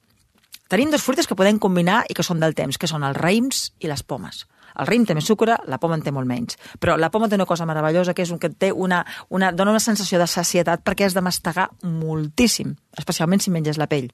Tenim 0.70 0.92
dues 0.94 1.01
fruites 1.01 1.25
que 1.25 1.36
podem 1.38 1.58
combinar 1.58 2.04
i 2.10 2.13
que 2.13 2.24
són 2.25 2.39
del 2.44 2.54
temps, 2.54 2.78
que 2.78 2.88
són 2.88 3.04
els 3.08 3.18
raïms 3.18 3.72
i 3.82 3.89
les 3.89 4.06
pomes. 4.06 4.46
El 4.78 4.90
raïm 4.90 5.06
té 5.06 5.18
més 5.18 5.28
sucre, 5.28 5.58
la 5.68 5.80
poma 5.82 5.98
en 5.98 6.06
té 6.06 6.14
molt 6.16 6.30
menys. 6.30 6.58
Però 6.80 6.98
la 6.98 7.12
poma 7.14 7.30
té 7.30 7.40
una 7.40 7.48
cosa 7.50 7.68
meravellosa, 7.70 8.14
que 8.14 8.26
és 8.26 8.32
un 8.32 8.40
que 8.40 8.50
té 8.50 8.72
una, 8.72 9.04
una, 9.30 9.52
dona 9.52 9.76
una 9.76 9.84
sensació 9.84 10.20
de 10.20 10.28
sacietat 10.28 10.84
perquè 10.86 11.08
has 11.08 11.18
de 11.18 11.26
mastegar 11.26 11.70
moltíssim, 11.84 12.76
especialment 12.98 13.44
si 13.44 13.54
menges 13.54 13.82
la 13.82 13.90
pell 13.90 14.12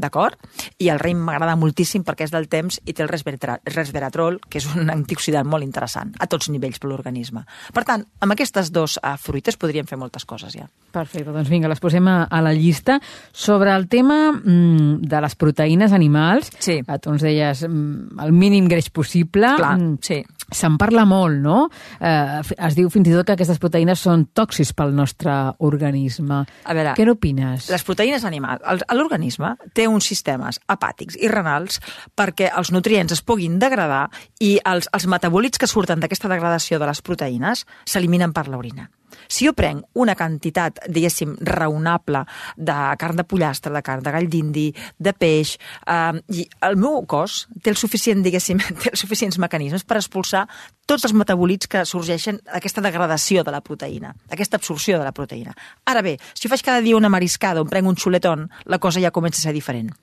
d'acord? 0.00 0.38
I 0.82 0.90
el 0.92 1.00
raïm 1.02 1.20
m'agrada 1.24 1.56
moltíssim 1.58 2.04
perquè 2.06 2.26
és 2.26 2.34
del 2.34 2.48
temps 2.50 2.80
i 2.84 2.92
té 2.92 3.04
el 3.04 3.10
resveratrol, 3.10 4.40
que 4.48 4.60
és 4.60 4.68
un 4.74 4.90
antioxidant 4.96 5.48
molt 5.48 5.66
interessant, 5.66 6.14
a 6.18 6.28
tots 6.30 6.50
nivells 6.52 6.80
per 6.82 6.90
l'organisme. 6.90 7.44
Per 7.74 7.84
tant, 7.86 8.04
amb 8.24 8.34
aquestes 8.34 8.72
dues 8.74 8.98
uh, 9.00 9.14
fruites 9.20 9.58
podríem 9.60 9.88
fer 9.90 9.98
moltes 10.00 10.26
coses 10.28 10.54
ja. 10.56 10.68
Perfecte, 10.94 11.32
doncs 11.34 11.50
vinga, 11.50 11.70
les 11.70 11.82
posem 11.82 12.06
a, 12.10 12.24
a 12.30 12.42
la 12.44 12.54
llista. 12.54 13.00
Sobre 13.32 13.72
el 13.74 13.88
tema 13.90 14.30
mm, 14.32 15.02
de 15.10 15.22
les 15.24 15.34
proteïnes 15.38 15.94
animals, 15.96 16.52
sí. 16.62 16.80
Eh, 16.80 16.98
tu 17.02 17.14
ens 17.14 17.24
deies 17.24 17.64
mm, 17.66 18.20
el 18.24 18.34
mínim 18.34 18.68
greix 18.70 18.90
possible. 18.94 19.54
Clar, 19.58 19.76
mm, 19.78 19.98
sí. 20.04 20.22
Se'n 20.52 20.76
parla 20.80 21.06
molt, 21.08 21.38
no? 21.40 21.68
Eh, 22.00 22.40
es 22.68 22.76
diu 22.76 22.90
fins 22.92 23.08
i 23.08 23.14
tot 23.14 23.26
que 23.28 23.36
aquestes 23.36 23.60
proteïnes 23.62 24.02
són 24.04 24.26
tòxics 24.36 24.74
pel 24.76 24.92
nostre 24.96 25.32
organisme. 25.64 26.42
A 26.44 26.76
veure, 26.76 26.92
què 26.98 27.06
n'opines? 27.08 27.70
Les 27.72 27.86
proteïnes 27.86 28.26
animals, 28.28 28.84
l'organisme 28.92 29.54
té 29.74 29.88
uns 29.88 30.08
sistemes 30.10 30.60
hepàtics 30.68 31.16
i 31.20 31.30
renals 31.32 31.80
perquè 32.16 32.50
els 32.52 32.72
nutrients 32.74 33.16
es 33.16 33.24
puguin 33.24 33.58
degradar 33.62 34.08
i 34.40 34.58
els, 34.64 34.90
els 34.92 35.08
metabòlits 35.08 35.60
que 35.60 35.70
surten 35.70 36.02
d'aquesta 36.02 36.28
degradació 36.28 36.78
de 36.78 36.90
les 36.90 37.00
proteïnes 37.04 37.64
s'eliminen 37.88 38.36
per 38.36 38.48
l'orina. 38.48 38.90
Si 39.28 39.46
jo 39.46 39.54
prenc 39.56 39.84
una 40.00 40.14
quantitat, 40.18 40.84
diguéssim, 40.88 41.34
raonable 41.40 42.24
de 42.56 42.76
carn 43.00 43.18
de 43.18 43.26
pollastre, 43.28 43.72
de 43.74 43.82
carn 43.82 44.04
de 44.04 44.12
gall 44.14 44.28
d'indi, 44.30 44.68
de 44.98 45.12
peix, 45.12 45.56
eh, 45.86 46.20
i 46.34 46.46
el 46.68 46.78
meu 46.80 47.02
cos 47.10 47.44
té 47.62 47.72
el 47.72 47.80
suficient, 47.80 48.22
diguéssim, 48.24 48.62
té 48.82 48.92
els 48.92 49.04
suficients 49.04 49.38
mecanismes 49.42 49.84
per 49.84 49.98
expulsar 50.00 50.46
tots 50.86 51.06
els 51.08 51.14
metabolits 51.16 51.70
que 51.70 51.84
sorgeixen 51.88 52.40
d'aquesta 52.44 52.84
degradació 52.84 53.44
de 53.44 53.54
la 53.54 53.62
proteïna, 53.64 54.14
aquesta 54.30 54.60
absorció 54.60 54.98
de 54.98 55.04
la 55.06 55.14
proteïna. 55.16 55.54
Ara 55.90 56.02
bé, 56.04 56.18
si 56.34 56.50
faig 56.50 56.64
cada 56.64 56.84
dia 56.84 56.96
una 56.96 57.12
mariscada 57.12 57.62
on 57.62 57.70
prenc 57.70 57.88
un 57.88 57.96
xuletón, 57.96 58.50
la 58.64 58.78
cosa 58.78 59.00
ja 59.00 59.14
comença 59.14 59.40
a 59.40 59.48
ser 59.48 59.56
diferent. 59.56 59.94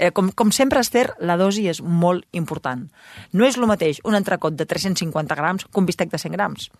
Eh, 0.00 0.12
com, 0.16 0.30
com 0.32 0.48
sempre, 0.48 0.80
Esther, 0.80 1.10
la 1.20 1.36
dosi 1.36 1.66
és 1.68 1.82
molt 1.84 2.24
important. 2.32 2.86
No 3.36 3.44
és 3.44 3.58
el 3.60 3.68
mateix 3.68 4.00
un 4.08 4.16
entrecot 4.16 4.56
de 4.56 4.64
350 4.64 5.36
grams 5.36 5.66
que 5.66 5.82
un 5.82 5.88
bistec 5.90 6.08
de 6.08 6.20
100 6.22 6.38
grams 6.38 6.70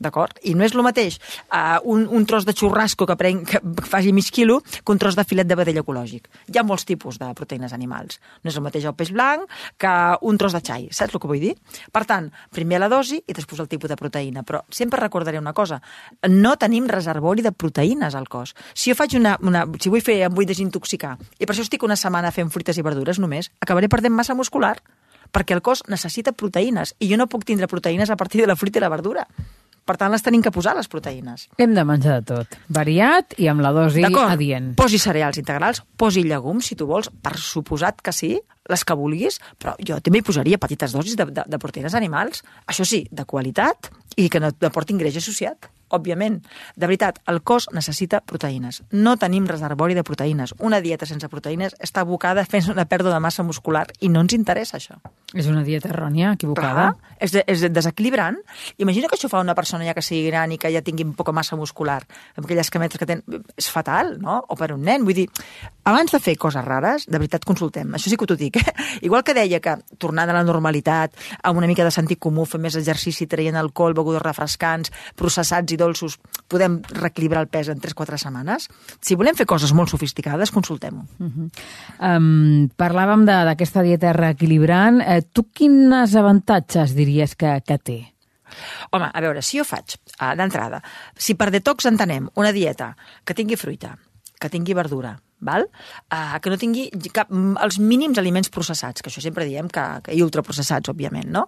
d'acord? 0.00 0.38
I 0.42 0.54
no 0.56 0.64
és 0.66 0.74
el 0.74 0.82
mateix 0.86 1.18
uh, 1.52 1.78
un, 1.84 2.06
un 2.08 2.26
tros 2.28 2.46
de 2.48 2.54
xurrasco 2.56 3.06
que, 3.06 3.16
prenc, 3.20 3.46
que 3.50 3.88
faci 3.88 4.14
mig 4.16 4.30
quilo 4.32 4.60
que 4.60 4.92
un 4.92 5.00
tros 5.00 5.18
de 5.18 5.24
filet 5.28 5.48
de 5.48 5.58
vedell 5.58 5.80
ecològic. 5.82 6.28
Hi 6.48 6.58
ha 6.58 6.66
molts 6.66 6.86
tipus 6.88 7.20
de 7.20 7.30
proteïnes 7.36 7.74
animals. 7.76 8.20
No 8.42 8.52
és 8.52 8.58
el 8.58 8.64
mateix 8.64 8.88
el 8.88 8.96
peix 8.98 9.12
blanc 9.14 9.46
que 9.80 9.94
un 10.26 10.40
tros 10.40 10.56
de 10.56 10.62
xai, 10.64 10.88
saps 10.90 11.14
el 11.14 11.22
que 11.22 11.30
vull 11.30 11.42
dir? 11.42 11.54
Per 11.92 12.04
tant, 12.08 12.30
primer 12.54 12.80
la 12.80 12.90
dosi 12.92 13.20
i 13.20 13.36
després 13.36 13.60
el 13.60 13.68
tipus 13.70 13.92
de 13.92 13.98
proteïna. 14.00 14.44
Però 14.46 14.62
sempre 14.72 15.00
recordaré 15.00 15.38
una 15.38 15.54
cosa, 15.56 15.80
no 16.28 16.56
tenim 16.60 16.88
reservori 16.90 17.44
de 17.44 17.52
proteïnes 17.52 18.16
al 18.16 18.28
cos. 18.28 18.54
Si 18.74 18.90
jo 18.90 18.98
faig 18.98 19.18
una... 19.20 19.36
una 19.44 19.66
si 19.80 19.92
vull 19.92 20.02
fer, 20.04 20.20
em 20.26 20.34
vull 20.34 20.48
desintoxicar, 20.48 21.14
i 21.38 21.46
per 21.46 21.54
això 21.54 21.64
estic 21.64 21.84
una 21.86 21.96
setmana 21.96 22.32
fent 22.34 22.50
fruites 22.52 22.78
i 22.78 22.84
verdures 22.84 23.20
només, 23.22 23.50
acabaré 23.64 23.88
perdent 23.88 24.16
massa 24.16 24.36
muscular 24.36 24.76
perquè 25.30 25.54
el 25.54 25.62
cos 25.62 25.84
necessita 25.88 26.34
proteïnes 26.34 26.94
i 26.98 27.08
jo 27.10 27.18
no 27.20 27.28
puc 27.30 27.46
tindre 27.46 27.70
proteïnes 27.70 28.10
a 28.10 28.18
partir 28.18 28.42
de 28.42 28.50
la 28.50 28.58
fruita 28.58 28.80
i 28.80 28.84
la 28.84 28.92
verdura. 28.92 29.26
Per 29.90 29.96
tant, 29.98 30.12
les 30.14 30.22
tenim 30.22 30.38
que 30.38 30.52
posar, 30.54 30.76
les 30.78 30.86
proteïnes. 30.86 31.48
Hem 31.58 31.72
de 31.74 31.82
menjar 31.82 32.20
de 32.20 32.26
tot. 32.28 32.52
Variat 32.70 33.34
i 33.42 33.48
amb 33.50 33.64
la 33.64 33.72
dosi 33.74 34.04
adient. 34.06 34.68
Posi 34.78 35.00
cereals 35.02 35.40
integrals, 35.40 35.82
posi 35.98 36.22
llegums, 36.22 36.68
si 36.70 36.78
tu 36.78 36.86
vols, 36.86 37.10
per 37.10 37.34
suposat 37.42 37.98
que 37.98 38.14
sí, 38.14 38.36
les 38.70 38.86
que 38.86 38.94
vulguis, 38.94 39.40
però 39.58 39.74
jo 39.82 39.98
també 39.98 40.22
hi 40.22 40.26
posaria 40.28 40.60
petites 40.62 40.94
dosis 40.94 41.18
de, 41.18 41.26
de, 41.26 41.42
de 41.42 41.58
proteïnes 41.58 41.98
animals, 41.98 42.44
això 42.70 42.86
sí, 42.86 43.02
de 43.10 43.26
qualitat 43.26 43.90
i 44.14 44.28
que 44.30 44.38
no 44.38 44.52
aportin 44.70 45.00
greix 45.00 45.18
associat 45.18 45.72
òbviament. 45.90 46.38
De 46.76 46.86
veritat, 46.86 47.18
el 47.26 47.42
cos 47.42 47.66
necessita 47.74 48.20
proteïnes. 48.22 48.80
No 48.92 49.16
tenim 49.18 49.48
reservori 49.50 49.96
de 49.98 50.04
proteïnes. 50.06 50.54
Una 50.62 50.80
dieta 50.80 51.08
sense 51.08 51.28
proteïnes 51.32 51.74
està 51.82 52.04
abocada 52.06 52.46
fent 52.46 52.70
una 52.70 52.86
pèrdua 52.86 53.16
de 53.16 53.22
massa 53.22 53.42
muscular 53.42 53.88
i 54.00 54.08
no 54.08 54.22
ens 54.22 54.36
interessa 54.38 54.78
això. 54.78 55.00
És 55.30 55.46
una 55.46 55.62
dieta 55.62 55.88
errònia, 55.92 56.32
equivocada. 56.34 56.88
Clar, 56.90 57.16
és, 57.22 57.30
de, 57.34 57.42
és 57.46 57.62
desequilibrant. 57.70 58.38
Imagina 58.82 59.06
que 59.06 59.14
això 59.14 59.28
fa 59.30 59.42
una 59.44 59.54
persona 59.54 59.86
ja 59.86 59.94
que 59.94 60.02
sigui 60.02 60.26
gran 60.26 60.50
i 60.50 60.58
que 60.58 60.72
ja 60.74 60.82
tingui 60.82 61.06
poca 61.14 61.34
massa 61.36 61.58
muscular, 61.58 62.00
amb 62.34 62.46
aquelles 62.46 62.70
cametes 62.72 62.98
que 62.98 63.06
tenen... 63.06 63.44
És 63.60 63.68
fatal, 63.70 64.16
no? 64.18 64.40
O 64.50 64.56
per 64.58 64.72
un 64.74 64.82
nen. 64.82 65.04
Vull 65.06 65.14
dir, 65.20 65.26
abans 65.86 66.10
de 66.10 66.18
fer 66.22 66.34
coses 66.40 66.64
rares, 66.66 67.06
de 67.06 67.20
veritat 67.20 67.46
consultem. 67.46 67.94
Això 67.94 68.10
sí 68.10 68.18
que 68.18 68.26
t'ho 68.26 68.38
dic. 68.40 68.58
Eh? 68.58 68.74
Igual 69.06 69.22
que 69.26 69.36
deia 69.36 69.60
que 69.62 69.76
tornant 70.02 70.32
a 70.32 70.34
la 70.34 70.42
normalitat, 70.46 71.14
amb 71.44 71.62
una 71.62 71.70
mica 71.70 71.86
de 71.86 71.94
sentit 71.94 72.18
comú, 72.18 72.48
fer 72.48 72.58
més 72.62 72.74
exercici, 72.80 73.28
traient 73.30 73.58
alcohol, 73.60 73.94
begudes 73.94 74.24
refrescants, 74.24 74.90
processats 75.14 75.70
i 75.70 75.78
dolços, 75.78 76.18
podem 76.50 76.80
reequilibrar 76.96 77.44
el 77.44 77.50
pes 77.52 77.70
en 77.70 77.78
3-4 77.78 78.18
setmanes. 78.18 78.66
Si 78.98 79.14
volem 79.14 79.38
fer 79.38 79.46
coses 79.46 79.70
molt 79.76 79.94
sofisticades, 79.94 80.50
consultem-ho. 80.50 81.06
Uh 81.20 81.30
-huh. 81.30 81.48
um, 82.18 82.68
parlàvem 82.74 83.24
d'aquesta 83.28 83.82
dieta 83.86 84.12
reequilibrant. 84.12 85.00
Eh, 85.00 85.19
tu 85.22 85.46
quins 85.54 86.16
avantatges 86.16 86.94
diries 86.96 87.36
que, 87.38 87.56
que 87.66 87.78
té? 87.78 87.98
Home, 88.90 89.10
a 89.12 89.22
veure, 89.22 89.42
si 89.46 89.60
jo 89.60 89.64
faig, 89.66 89.96
uh, 90.18 90.34
d'entrada, 90.38 90.82
si 91.16 91.36
per 91.38 91.50
detox 91.54 91.86
entenem 91.90 92.28
una 92.40 92.52
dieta 92.52 92.94
que 93.24 93.36
tingui 93.38 93.58
fruita, 93.60 93.94
que 94.40 94.50
tingui 94.50 94.74
verdura, 94.74 95.14
val? 95.40 95.66
Uh, 96.12 96.38
que 96.42 96.52
no 96.52 96.58
tingui 96.60 96.88
cap, 97.14 97.30
els 97.30 97.78
mínims 97.80 98.18
aliments 98.20 98.50
processats, 98.52 99.02
que 99.02 99.10
això 99.10 99.22
sempre 99.24 99.46
diem 99.48 99.70
que, 99.72 99.84
que 100.06 100.16
i 100.16 100.22
ultraprocessats, 100.24 100.92
òbviament, 100.92 101.30
no? 101.32 101.46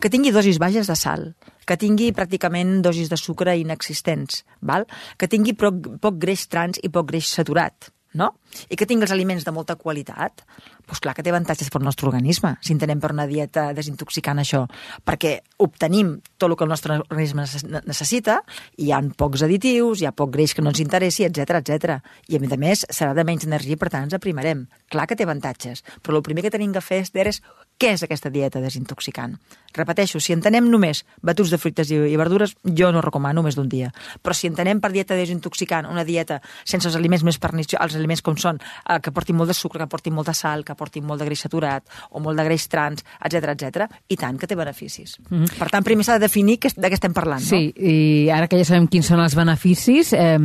Que 0.00 0.12
tingui 0.12 0.32
dosis 0.34 0.60
baixes 0.62 0.90
de 0.90 0.96
sal, 0.98 1.30
que 1.66 1.78
tingui 1.80 2.10
pràcticament 2.16 2.80
dosis 2.84 3.10
de 3.12 3.18
sucre 3.20 3.56
inexistents, 3.60 4.44
val? 4.60 4.86
que 5.16 5.28
tingui 5.30 5.56
poc, 5.58 5.96
poc 6.02 6.20
greix 6.20 6.46
trans 6.52 6.80
i 6.82 6.92
poc 6.92 7.10
greix 7.12 7.32
saturat, 7.32 7.90
no? 8.14 8.32
I 8.68 8.76
que 8.76 8.88
tingui 8.88 9.06
els 9.06 9.14
aliments 9.14 9.46
de 9.46 9.54
molta 9.54 9.76
qualitat, 9.80 10.44
doncs 10.90 11.00
clar 11.00 11.14
que 11.14 11.22
té 11.22 11.30
avantatges 11.30 11.70
per 11.70 11.80
al 11.80 11.86
nostre 11.86 12.08
organisme, 12.08 12.56
si 12.60 12.74
entenem 12.74 13.00
per 13.00 13.12
una 13.14 13.26
dieta 13.30 13.70
desintoxicant 13.76 14.42
això, 14.42 14.64
perquè 15.06 15.36
obtenim 15.62 16.16
tot 16.36 16.50
el 16.50 16.56
que 16.56 16.66
el 16.66 16.72
nostre 16.72 16.98
organisme 16.98 17.46
necessita, 17.86 18.40
hi 18.76 18.90
ha 18.92 19.00
pocs 19.16 19.46
additius, 19.46 20.02
hi 20.02 20.08
ha 20.10 20.14
poc 20.16 20.34
greix 20.34 20.54
que 20.54 20.62
no 20.62 20.74
ens 20.74 20.82
interessi, 20.82 21.24
etc 21.24 21.60
etc. 21.60 22.00
I 22.28 22.36
a 22.36 22.42
més 22.42 22.52
a 22.52 22.60
més 22.60 22.84
serà 22.90 23.14
de 23.14 23.24
menys 23.24 23.46
energia, 23.46 23.78
per 23.80 23.90
tant 23.92 24.08
ens 24.08 24.16
aprimarem. 24.18 24.66
Clar 24.90 25.06
que 25.06 25.16
té 25.16 25.26
avantatges, 25.26 25.84
però 26.02 26.18
el 26.18 26.26
primer 26.26 26.42
que 26.44 26.50
tenim 26.52 26.74
que 26.74 26.82
fer 26.84 27.04
és 27.06 27.40
què 27.80 27.94
és 27.94 28.02
aquesta 28.04 28.28
dieta 28.28 28.60
desintoxicant. 28.60 29.38
Repeteixo, 29.72 30.20
si 30.20 30.34
entenem 30.34 30.66
només 30.68 31.04
batuts 31.24 31.52
de 31.54 31.58
fruites 31.62 31.88
i, 31.94 31.96
i 32.12 32.16
verdures, 32.20 32.52
jo 32.76 32.90
no 32.92 33.00
recomano 33.00 33.44
més 33.46 33.56
d'un 33.56 33.70
dia. 33.72 33.88
Però 34.20 34.34
si 34.36 34.50
entenem 34.50 34.82
per 34.82 34.90
dieta 34.92 35.16
desintoxicant 35.16 35.88
una 35.88 36.04
dieta 36.04 36.40
sense 36.64 36.90
els 36.90 36.98
aliments 36.98 37.24
més 37.24 37.38
perniciosos, 37.40 37.80
els 37.86 37.96
aliments 37.96 38.24
com 38.26 38.36
són, 38.36 38.60
eh, 38.60 38.98
que 39.00 39.14
portin 39.16 39.38
molt 39.38 39.52
de 39.52 39.56
sucre, 39.56 39.80
que 39.80 39.88
portin 39.88 40.16
molta 40.16 40.34
sal, 40.36 40.66
que 40.66 40.76
portin 40.80 41.06
molt 41.06 41.20
de 41.20 41.28
greix 41.28 41.44
saturat 41.46 41.84
o 42.10 42.22
molt 42.24 42.40
de 42.40 42.46
greix 42.48 42.66
trans, 42.72 43.04
etc 43.20 43.54
etc, 43.54 43.88
i 44.08 44.18
tant 44.20 44.38
que 44.40 44.48
té 44.48 44.56
beneficis. 44.56 45.18
Mm 45.28 45.44
-hmm. 45.44 45.58
Per 45.58 45.70
tant, 45.70 45.84
primer 45.84 46.04
s'ha 46.04 46.18
de 46.18 46.26
definir 46.26 46.58
que, 46.58 46.70
de 46.74 46.88
què 46.88 46.96
estem 46.96 47.12
parlant. 47.12 47.40
Sí, 47.40 47.74
no? 47.76 47.88
i 47.88 48.30
ara 48.30 48.48
que 48.48 48.58
ja 48.58 48.64
sabem 48.64 48.88
quins 48.88 49.06
són 49.06 49.20
els 49.20 49.34
beneficis, 49.34 50.12
eh, 50.12 50.38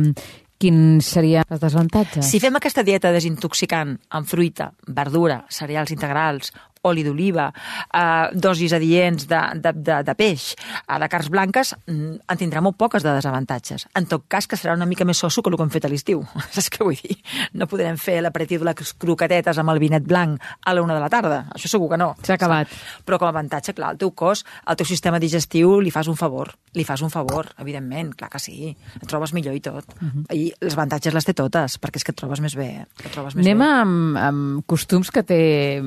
quins 0.58 1.04
serien 1.04 1.44
els 1.50 1.60
desavantatges? 1.60 2.24
Si 2.24 2.40
fem 2.40 2.56
aquesta 2.56 2.82
dieta 2.82 3.12
desintoxicant 3.12 3.96
amb 4.10 4.28
fruita, 4.28 4.72
verdura, 4.88 5.44
cereals 5.48 5.92
integrals, 5.92 6.52
oli 6.86 7.04
d'oliva, 7.04 7.48
eh, 7.92 8.28
dosis 8.34 8.72
adients 8.76 9.26
de, 9.28 9.40
de, 9.62 9.72
de, 9.74 9.98
de 10.06 10.14
peix, 10.14 10.54
eh, 10.88 10.98
de 11.02 11.08
carns 11.08 11.28
blanques, 11.30 11.74
mm, 11.86 12.14
en 12.28 12.38
tindrà 12.38 12.60
molt 12.62 12.76
poques 12.76 13.02
de 13.02 13.12
desavantatges. 13.14 13.88
En 13.94 14.06
tot 14.06 14.24
cas, 14.28 14.46
que 14.46 14.56
serà 14.56 14.74
una 14.74 14.86
mica 14.86 15.04
més 15.04 15.18
soso 15.18 15.42
que 15.42 15.50
el 15.50 15.56
que 15.56 15.62
hem 15.66 15.70
fet 15.70 15.84
a 15.84 15.88
l'estiu. 15.88 16.24
Saps 16.54 16.70
què 16.70 16.84
vull 16.84 16.96
dir? 17.00 17.18
No 17.54 17.66
podrem 17.66 17.96
fer 17.98 18.20
l'aperitiu 18.22 18.60
de 18.60 18.70
les 18.72 18.92
croquetetes 18.94 19.58
amb 19.58 19.70
el 19.70 19.78
vinet 19.82 20.04
blanc 20.06 20.40
a 20.64 20.74
la 20.74 20.82
una 20.82 20.94
de 20.94 21.00
la 21.00 21.08
tarda. 21.10 21.46
Això 21.54 21.68
segur 21.68 21.88
que 21.90 21.98
no. 21.98 22.14
S'ha 22.22 22.34
acabat. 22.34 22.68
Però 23.04 23.18
com 23.18 23.26
a 23.28 23.30
avantatge, 23.34 23.74
clar, 23.74 23.92
el 23.92 23.98
teu 23.98 24.10
cos, 24.14 24.44
el 24.66 24.76
teu 24.76 24.86
sistema 24.86 25.18
digestiu, 25.22 25.80
li 25.80 25.90
fas 25.90 26.08
un 26.08 26.16
favor. 26.16 26.54
Li 26.76 26.84
fas 26.84 27.00
un 27.02 27.10
favor, 27.10 27.48
evidentment, 27.58 28.14
clar 28.16 28.28
que 28.30 28.38
sí. 28.38 28.76
Et 29.00 29.06
trobes 29.08 29.32
millor 29.32 29.54
i 29.56 29.60
tot. 29.60 29.84
Uh 30.00 30.04
Mhm. 30.04 30.24
-huh. 30.28 30.34
I 30.36 30.52
les 30.60 30.72
avantatges 30.74 31.14
les 31.14 31.24
té 31.24 31.32
totes, 31.34 31.80
perquè 31.80 31.96
és 31.96 32.04
que 32.04 32.10
et 32.12 32.16
trobes 32.16 32.40
més 32.40 32.54
bé. 32.54 32.66
eh? 32.66 32.86
Et 33.04 33.10
trobes 33.12 33.34
més 33.34 33.46
Anem 33.46 33.58
bé. 33.58 33.64
amb, 33.64 34.16
amb 34.16 34.66
costums 34.66 35.10
que 35.10 35.22
té 35.22 35.82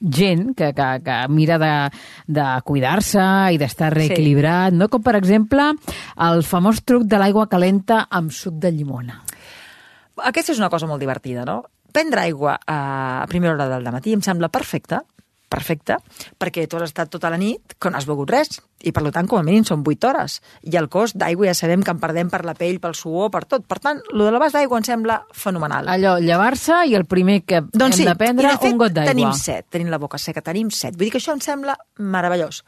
gent 0.00 0.54
que, 0.56 0.72
que, 0.74 0.88
que 1.04 1.16
mira 1.28 1.58
de, 1.60 1.72
de 2.26 2.46
cuidar-se 2.64 3.24
i 3.54 3.60
d'estar 3.60 3.92
reequilibrat, 3.94 4.74
no? 4.74 4.88
com 4.88 5.02
per 5.04 5.16
exemple 5.18 5.70
el 6.28 6.44
famós 6.46 6.82
truc 6.86 7.04
de 7.04 7.20
l'aigua 7.20 7.48
calenta 7.52 8.06
amb 8.10 8.32
suc 8.32 8.56
de 8.60 8.72
llimona. 8.72 9.20
Aquesta 10.20 10.52
és 10.52 10.60
una 10.60 10.70
cosa 10.72 10.88
molt 10.88 11.00
divertida, 11.00 11.44
no? 11.48 11.62
Prendre 11.90 12.22
aigua 12.22 12.58
a 12.66 13.26
primera 13.28 13.54
hora 13.54 13.68
del 13.70 13.88
matí 13.92 14.12
em 14.14 14.22
sembla 14.22 14.50
perfecte, 14.52 15.00
perfecte, 15.50 15.98
perquè 16.38 16.66
tu 16.70 16.78
has 16.78 16.88
estat 16.88 17.10
tota 17.12 17.30
la 17.32 17.38
nit 17.40 17.74
que 17.78 17.90
no 17.90 17.98
has 17.98 18.06
begut 18.08 18.30
res, 18.30 18.60
i 18.80 18.92
per 18.96 19.02
tant, 19.12 19.28
com 19.28 19.40
a 19.40 19.44
mínim, 19.44 19.64
són 19.68 19.82
8 19.84 20.08
hores. 20.08 20.38
I 20.64 20.78
el 20.80 20.88
cost 20.92 21.18
d'aigua 21.20 21.50
ja 21.50 21.56
sabem 21.58 21.82
que 21.84 21.92
en 21.92 22.00
perdem 22.00 22.30
per 22.32 22.44
la 22.48 22.54
pell, 22.56 22.78
pel 22.80 22.94
suor, 22.96 23.28
per 23.34 23.44
tot. 23.44 23.66
Per 23.68 23.78
tant, 23.82 24.00
lo 24.14 24.24
de 24.24 24.32
l'abast 24.32 24.56
d'aigua 24.56 24.80
em 24.80 24.86
sembla 24.86 25.18
fenomenal. 25.36 25.90
Allò, 25.92 26.16
llevar-se 26.22 26.84
i 26.88 26.96
el 26.96 27.04
primer 27.10 27.42
que 27.44 27.60
doncs 27.66 27.98
hem 27.98 28.04
sí, 28.04 28.08
de 28.08 28.16
prendre, 28.16 28.48
de 28.48 28.62
fet, 28.62 28.72
un 28.72 28.80
got 28.80 28.96
d'aigua. 28.96 29.12
tenim 29.12 29.34
set, 29.36 29.68
tenim 29.74 29.92
la 29.92 30.00
boca 30.00 30.18
seca, 30.18 30.40
tenim 30.46 30.70
set. 30.72 30.96
Vull 30.96 31.08
dir 31.08 31.12
que 31.16 31.20
això 31.20 31.36
em 31.36 31.44
sembla 31.44 31.76
meravellós. 31.98 32.64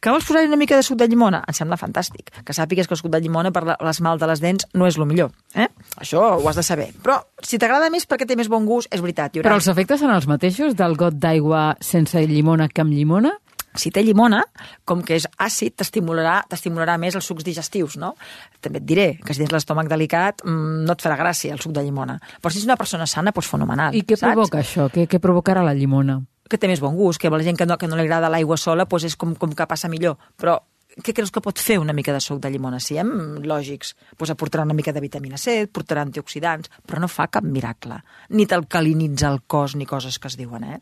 Que 0.00 0.08
vols 0.08 0.24
posar 0.24 0.46
una 0.48 0.56
mica 0.56 0.78
de 0.78 0.82
suc 0.82 0.96
de 0.96 1.04
llimona? 1.12 1.42
Em 1.44 1.52
sembla 1.52 1.76
fantàstic. 1.76 2.30
Que 2.40 2.54
sàpigues 2.56 2.88
que 2.88 2.94
el 2.96 3.00
suc 3.02 3.10
de 3.12 3.18
llimona 3.20 3.50
per 3.52 3.60
l'esmalt 3.68 4.22
de 4.22 4.30
les 4.30 4.40
dents 4.40 4.64
no 4.72 4.86
és 4.88 4.96
el 4.96 5.04
millor. 5.04 5.34
Eh? 5.52 5.66
Això 6.00 6.22
ho 6.38 6.46
has 6.48 6.56
de 6.56 6.64
saber. 6.64 6.86
Però 7.04 7.18
si 7.44 7.60
t'agrada 7.60 7.90
més 7.92 8.08
perquè 8.08 8.24
té 8.24 8.38
més 8.40 8.48
bon 8.48 8.64
gust, 8.64 8.88
és 8.88 9.04
veritat. 9.04 9.36
Però 9.44 9.58
els 9.58 9.68
efectes 9.68 10.00
són 10.00 10.14
els 10.14 10.24
mateixos 10.30 10.72
del 10.78 10.96
got 10.96 11.20
d'aigua 11.20 11.74
sense 11.84 12.24
llimona 12.32 12.70
que 12.72 12.80
amb 12.84 12.96
llimona? 12.96 13.36
si 13.78 13.92
té 13.94 14.02
llimona, 14.02 14.40
com 14.84 15.02
que 15.06 15.14
és 15.14 15.28
àcid, 15.38 15.76
t'estimularà 15.78 16.96
més 16.98 17.14
els 17.14 17.28
sucs 17.30 17.46
digestius, 17.46 17.94
no? 18.02 18.16
També 18.60 18.80
et 18.80 18.86
diré 18.88 19.06
que 19.22 19.30
si 19.30 19.44
tens 19.44 19.52
l'estómac 19.54 19.86
delicat 19.86 20.42
mmm, 20.42 20.82
no 20.88 20.96
et 20.96 21.04
farà 21.04 21.14
gràcia 21.20 21.54
el 21.54 21.62
suc 21.62 21.76
de 21.76 21.84
llimona. 21.86 22.18
Però 22.42 22.50
si 22.50 22.58
ets 22.58 22.66
una 22.66 22.78
persona 22.80 23.06
sana, 23.06 23.30
doncs 23.30 23.52
fenomenal. 23.52 23.94
I 23.94 24.02
què 24.02 24.18
saps? 24.18 24.32
provoca 24.32 24.58
això? 24.64 24.88
Què, 24.90 25.06
què 25.06 25.22
provocarà 25.22 25.62
la 25.62 25.76
llimona? 25.78 26.18
Que 26.50 26.58
té 26.58 26.66
més 26.66 26.82
bon 26.82 26.96
gust, 26.98 27.20
que 27.22 27.30
a 27.30 27.32
la 27.32 27.44
gent 27.46 27.58
que 27.58 27.66
no, 27.68 27.78
que 27.78 27.86
no 27.86 27.96
li 27.98 28.08
agrada 28.08 28.30
l'aigua 28.32 28.58
sola 28.58 28.88
doncs 28.90 29.06
és 29.06 29.16
com, 29.16 29.36
com 29.38 29.54
que 29.54 29.68
passa 29.70 29.88
millor. 29.88 30.18
Però 30.36 30.58
què 30.98 31.14
creus 31.14 31.30
que 31.30 31.42
pot 31.44 31.58
fer 31.62 31.78
una 31.78 31.94
mica 31.94 32.12
de 32.12 32.20
suc 32.20 32.40
de 32.42 32.50
llimona? 32.50 32.80
Si 32.82 32.98
hem 32.98 33.12
lògics, 33.46 33.94
doncs 34.18 34.34
aportarà 34.34 34.64
una 34.66 34.74
mica 34.74 34.92
de 34.92 35.02
vitamina 35.02 35.38
C, 35.38 35.62
portarà 35.70 36.02
antioxidants, 36.02 36.70
però 36.86 37.00
no 37.00 37.08
fa 37.08 37.28
cap 37.30 37.46
miracle. 37.46 38.00
Ni 38.34 38.46
t'alcalinitza 38.50 39.30
el 39.30 39.42
cos 39.46 39.76
ni 39.78 39.86
coses 39.86 40.18
que 40.18 40.30
es 40.30 40.38
diuen, 40.40 40.66
eh? 40.66 40.80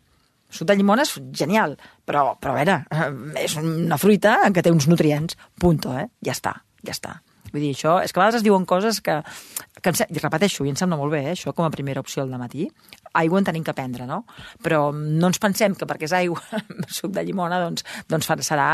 Suc 0.49 0.69
de 0.71 0.79
llimona 0.79 1.05
és 1.05 1.13
genial, 1.37 1.77
però, 2.09 2.33
però 2.41 2.55
a 2.55 2.57
veure, 2.63 2.79
eh, 2.89 3.09
és 3.45 3.59
una 3.61 3.99
fruita 4.01 4.39
que 4.55 4.65
té 4.65 4.73
uns 4.73 4.89
nutrients, 4.89 5.37
punto, 5.61 5.93
eh? 5.93 6.09
Ja 6.25 6.33
està, 6.33 6.55
ja 6.81 6.95
està. 6.97 7.19
Vull 7.53 7.63
dir, 7.65 7.75
això, 7.75 7.99
és 8.05 8.13
que 8.13 8.21
a 8.21 8.23
vegades 8.23 8.41
es 8.41 8.45
diuen 8.45 8.65
coses 8.69 9.01
que, 9.05 9.19
que 9.81 9.93
em, 9.93 9.99
repeteixo, 10.23 10.65
i 10.65 10.73
em 10.73 10.77
sembla 10.77 10.99
molt 11.01 11.13
bé, 11.13 11.23
eh, 11.27 11.37
això 11.37 11.53
com 11.57 11.69
a 11.69 11.73
primera 11.73 12.01
opció 12.01 12.25
al 12.25 12.33
matí. 12.41 12.69
Aigua 13.19 13.41
en 13.43 13.49
tenim 13.49 13.65
que 13.67 13.75
prendre, 13.75 14.07
no? 14.07 14.23
Però 14.65 14.89
no 14.95 15.31
ens 15.31 15.41
pensem 15.43 15.75
que 15.79 15.87
perquè 15.89 16.07
és 16.09 16.15
aigua, 16.17 16.43
suc 16.99 17.13
de 17.15 17.25
llimona, 17.27 17.61
doncs, 17.65 17.85
doncs 18.09 18.29
serà... 18.47 18.69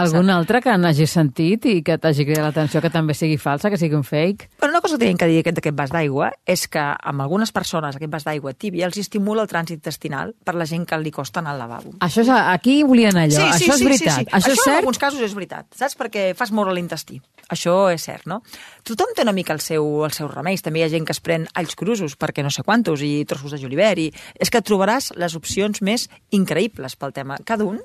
Algun 0.00 0.30
altre 0.32 0.62
que 0.64 0.76
n'hagis 0.80 1.12
sentit 1.12 1.66
i 1.68 1.80
que 1.86 1.98
t'hagi 2.00 2.26
cridat 2.28 2.48
l'atenció 2.48 2.82
que 2.82 2.90
també 2.92 3.14
sigui 3.14 3.36
falsa, 3.40 3.70
que 3.70 3.78
sigui 3.80 3.98
un 3.98 4.06
fake? 4.06 4.50
Però 4.60 4.72
una 4.72 4.80
cosa 4.80 4.96
que 4.96 5.04
tenim 5.04 5.20
que 5.20 5.28
dir 5.30 5.42
d'aquest 5.44 5.76
vas 5.76 5.92
d'aigua 5.92 6.30
és 6.46 6.66
que 6.70 6.82
amb 6.82 7.24
algunes 7.24 7.52
persones 7.52 7.96
aquest 7.96 8.12
vas 8.12 8.26
d'aigua 8.26 8.54
tibia 8.54 8.86
els 8.88 8.98
estimula 9.00 9.44
el 9.44 9.50
trànsit 9.50 9.78
intestinal 9.80 10.34
per 10.44 10.54
la 10.58 10.66
gent 10.68 10.86
que 10.88 10.98
li 11.00 11.12
costa 11.14 11.40
anar 11.42 11.54
al 11.54 11.62
lavabo. 11.64 11.94
Això 12.04 12.24
és, 12.24 12.30
aquí 12.30 12.80
volien 12.86 13.16
allò. 13.16 13.46
això 13.50 13.74
és 13.74 13.84
veritat. 13.84 14.24
Això, 14.26 14.36
Això 14.36 14.52
és 14.52 14.58
en 14.58 14.64
cert? 14.64 14.78
alguns 14.78 14.98
casos 15.02 15.20
és 15.26 15.34
veritat, 15.36 15.66
saps? 15.76 15.96
Perquè 15.98 16.30
fas 16.38 16.52
moure 16.54 16.74
l'intestí. 16.76 17.20
Això 17.50 17.90
és 17.90 18.04
cert, 18.06 18.28
no? 18.30 18.40
Tothom 18.86 19.10
té 19.16 19.24
una 19.26 19.34
mica 19.34 19.52
el 19.56 19.60
seu, 19.64 20.04
els 20.06 20.20
seus 20.20 20.30
remeis. 20.30 20.62
També 20.62 20.80
hi 20.80 20.84
ha 20.86 20.90
gent 20.92 21.06
que 21.08 21.14
es 21.16 21.20
pren 21.24 21.48
alls 21.58 21.74
crusos 21.74 22.14
perquè 22.18 22.44
no 22.46 22.52
sé 22.54 22.62
quantos 22.62 23.02
i 23.02 23.24
trossos 23.26 23.56
de 23.56 23.58
julivert. 23.58 23.89
I... 23.98 24.10
És 24.38 24.50
que 24.50 24.60
trobaràs 24.62 25.10
les 25.16 25.34
opcions 25.34 25.80
més 25.82 26.08
increïbles 26.30 26.96
pel 26.96 27.12
tema. 27.12 27.36
Cada 27.44 27.64
un, 27.64 27.80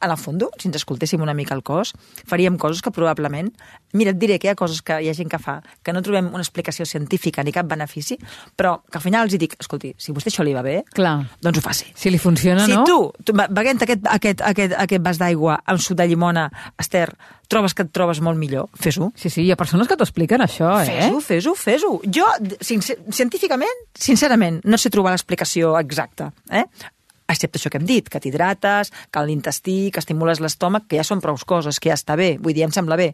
en 0.00 0.10
el 0.10 0.16
fons, 0.18 0.42
si 0.58 0.68
ens 0.68 0.76
escoltéssim 0.80 1.22
una 1.22 1.34
mica 1.34 1.54
el 1.54 1.62
cos, 1.62 1.92
faríem 2.26 2.56
coses 2.58 2.82
que 2.82 2.90
probablement... 2.90 3.52
Mira, 3.96 4.10
et 4.12 4.18
diré 4.20 4.36
que 4.38 4.48
hi 4.48 4.50
ha 4.50 4.56
coses 4.58 4.82
que 4.84 4.98
hi 5.00 5.06
ha 5.08 5.14
gent 5.16 5.30
que 5.32 5.38
fa 5.40 5.60
que 5.82 5.92
no 5.94 6.02
trobem 6.04 6.26
una 6.28 6.42
explicació 6.42 6.84
científica 6.84 7.40
ni 7.46 7.52
cap 7.54 7.64
benefici, 7.70 8.18
però 8.58 8.82
que 8.90 8.98
al 8.98 9.04
final 9.04 9.24
els 9.24 9.32
hi 9.32 9.38
dic, 9.40 9.54
escolti, 9.62 9.94
si 9.96 10.12
vostè 10.12 10.28
això 10.28 10.44
li 10.44 10.52
va 10.52 10.60
bé, 10.66 10.82
Clar. 10.92 11.14
doncs 11.40 11.58
ho 11.58 11.62
faci. 11.64 11.86
Si 11.96 12.10
li 12.12 12.18
funciona, 12.20 12.66
Si 12.66 12.74
no? 12.74 12.82
tu, 12.84 12.98
tu 13.24 13.32
be- 13.32 13.46
beguent 13.48 13.80
aquest, 13.86 14.04
aquest, 14.12 14.42
aquest, 14.44 14.74
aquest 14.76 15.02
vas 15.06 15.16
d'aigua 15.22 15.62
amb 15.64 15.80
suc 15.80 15.96
de 15.96 16.08
llimona, 16.10 16.50
Esther, 16.78 17.08
trobes 17.52 17.74
que 17.76 17.86
et 17.86 17.92
trobes 17.94 18.20
molt 18.24 18.40
millor, 18.40 18.68
fes-ho. 18.80 19.12
Sí, 19.18 19.30
sí, 19.30 19.44
hi 19.46 19.52
ha 19.54 19.60
persones 19.60 19.88
que 19.88 19.96
t'ho 19.98 20.06
expliquen, 20.06 20.42
això, 20.44 20.72
eh? 20.82 20.90
Fes-ho, 20.90 21.22
fes-ho, 21.28 21.54
fes-ho. 21.58 21.94
Jo, 22.12 22.26
sincer, 22.60 22.98
científicament, 23.14 23.86
sincerament, 23.94 24.60
no 24.64 24.78
sé 24.80 24.92
trobar 24.94 25.14
l'explicació 25.14 25.76
exacta. 25.80 26.32
Eh? 26.50 26.66
excepte 27.26 27.58
això 27.58 27.70
que 27.72 27.80
hem 27.80 27.86
dit, 27.86 28.08
que 28.08 28.20
t'hidrates, 28.22 28.92
que 29.10 29.22
l'intestí, 29.26 29.90
que 29.92 30.02
estimules 30.02 30.40
l'estómac, 30.42 30.86
que 30.86 31.00
ja 31.00 31.06
són 31.06 31.22
prou 31.24 31.38
coses, 31.46 31.80
que 31.82 31.90
ja 31.90 31.98
està 31.98 32.16
bé, 32.18 32.36
vull 32.42 32.54
dir, 32.54 32.66
em 32.66 32.74
sembla 32.74 32.98
bé, 32.98 33.08